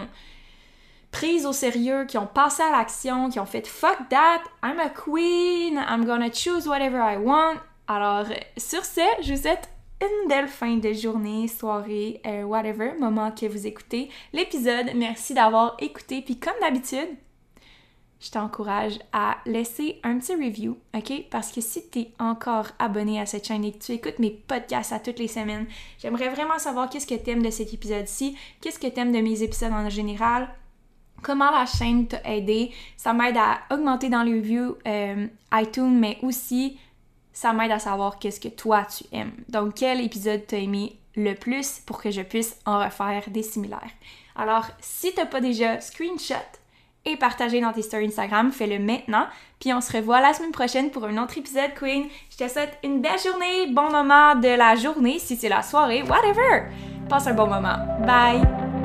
prises 1.17 1.47
au 1.47 1.53
sérieux, 1.55 2.05
qui 2.05 2.19
ont 2.19 2.27
passé 2.27 2.63
à 2.63 2.71
l'action, 2.71 3.31
qui 3.31 3.41
ont 3.41 3.47
fait 3.47 3.67
fuck 3.67 3.97
that, 4.11 4.43
I'm 4.63 4.79
a 4.79 4.91
queen, 4.91 5.83
I'm 5.89 6.05
gonna 6.05 6.31
choose 6.31 6.69
whatever 6.69 6.99
I 6.99 7.17
want. 7.17 7.57
Alors, 7.89 8.27
sur 8.59 8.85
ce, 8.85 9.01
je 9.23 9.33
vous 9.33 9.41
souhaite 9.41 9.71
une 10.03 10.29
belle 10.29 10.47
fin 10.47 10.77
de 10.77 10.93
journée, 10.93 11.49
soirée, 11.49 12.21
euh, 12.27 12.43
whatever, 12.43 12.93
moment 13.01 13.31
que 13.31 13.47
vous 13.47 13.67
écoutez 13.67 14.11
l'épisode. 14.35 14.91
Merci 14.95 15.33
d'avoir 15.33 15.75
écouté. 15.79 16.21
Puis 16.21 16.39
comme 16.39 16.53
d'habitude, 16.61 17.09
je 18.21 18.31
t'encourage 18.31 18.99
à 19.15 19.39
laisser 19.47 19.99
un 20.03 20.19
petit 20.19 20.35
review, 20.35 20.77
ok? 20.95 21.25
Parce 21.31 21.51
que 21.51 21.63
si 21.63 21.89
tu 21.89 22.01
es 22.01 22.11
encore 22.19 22.67
abonné 22.79 23.19
à 23.19 23.25
cette 23.25 23.47
chaîne 23.47 23.65
et 23.65 23.73
que 23.73 23.83
tu 23.83 23.93
écoutes 23.93 24.19
mes 24.19 24.33
podcasts 24.33 24.93
à 24.93 25.01
toutes 25.01 25.19
les 25.19 25.29
semaines, 25.29 25.67
j'aimerais 25.99 26.29
vraiment 26.29 26.59
savoir 26.59 26.91
qu'est-ce 26.91 27.07
que 27.07 27.15
tu 27.15 27.31
aimes 27.31 27.43
de 27.43 27.49
cet 27.49 27.73
épisode-ci, 27.73 28.37
qu'est-ce 28.61 28.79
que 28.79 28.87
tu 28.87 29.01
aimes 29.01 29.13
de 29.13 29.23
mes 29.23 29.43
épisodes 29.43 29.73
en 29.73 29.89
général, 29.89 30.51
comment 31.23 31.51
la 31.51 31.67
chaîne 31.67 32.07
t'a 32.07 32.21
aidé. 32.25 32.73
Ça 32.97 33.13
m'aide 33.13 33.37
à 33.37 33.59
augmenter 33.71 34.09
dans 34.09 34.23
les 34.23 34.35
reviews 34.35 34.77
euh, 34.87 35.27
iTunes, 35.53 35.99
mais 35.99 36.19
aussi 36.23 36.79
ça 37.33 37.53
m'aide 37.53 37.71
à 37.71 37.79
savoir 37.79 38.19
qu'est-ce 38.19 38.41
que 38.41 38.49
toi 38.49 38.87
tu 38.87 39.05
aimes. 39.13 39.33
Donc, 39.49 39.75
quel 39.75 40.01
épisode 40.01 40.47
t'as 40.47 40.57
aimé 40.57 40.97
le 41.15 41.35
plus 41.35 41.81
pour 41.85 42.01
que 42.01 42.11
je 42.11 42.23
puisse 42.23 42.59
en 42.65 42.83
refaire 42.83 43.25
des 43.29 43.43
similaires? 43.43 43.91
Alors, 44.37 44.67
si 44.81 45.13
t'as 45.13 45.27
pas 45.27 45.41
déjà 45.41 45.81
screenshot 45.81 46.35
et 47.05 47.17
partagé 47.17 47.61
dans 47.61 47.73
tes 47.73 47.83
stories 47.83 48.07
Instagram, 48.07 48.53
fais-le 48.53 48.79
maintenant. 48.79 49.27
Puis 49.61 49.73
on 49.73 49.81
se 49.81 49.97
revoit 49.97 50.21
la 50.21 50.35
semaine 50.35 50.51
prochaine 50.51 50.91
pour 50.91 51.05
un 51.05 51.23
autre 51.23 51.39
épisode, 51.39 51.75
Queen. 51.79 52.07
Je 52.31 52.37
te 52.37 52.49
souhaite 52.49 52.79
une 52.83 53.01
belle 53.01 53.21
journée, 53.21 53.67
bon 53.73 53.91
moment 53.91 54.35
de 54.35 54.57
la 54.57 54.75
journée, 54.75 55.19
si 55.19 55.37
c'est 55.37 55.49
la 55.49 55.63
soirée, 55.63 56.03
whatever. 56.03 56.71
Passe 57.09 57.27
un 57.27 57.35
bon 57.35 57.47
moment. 57.47 57.77
Bye! 58.07 58.76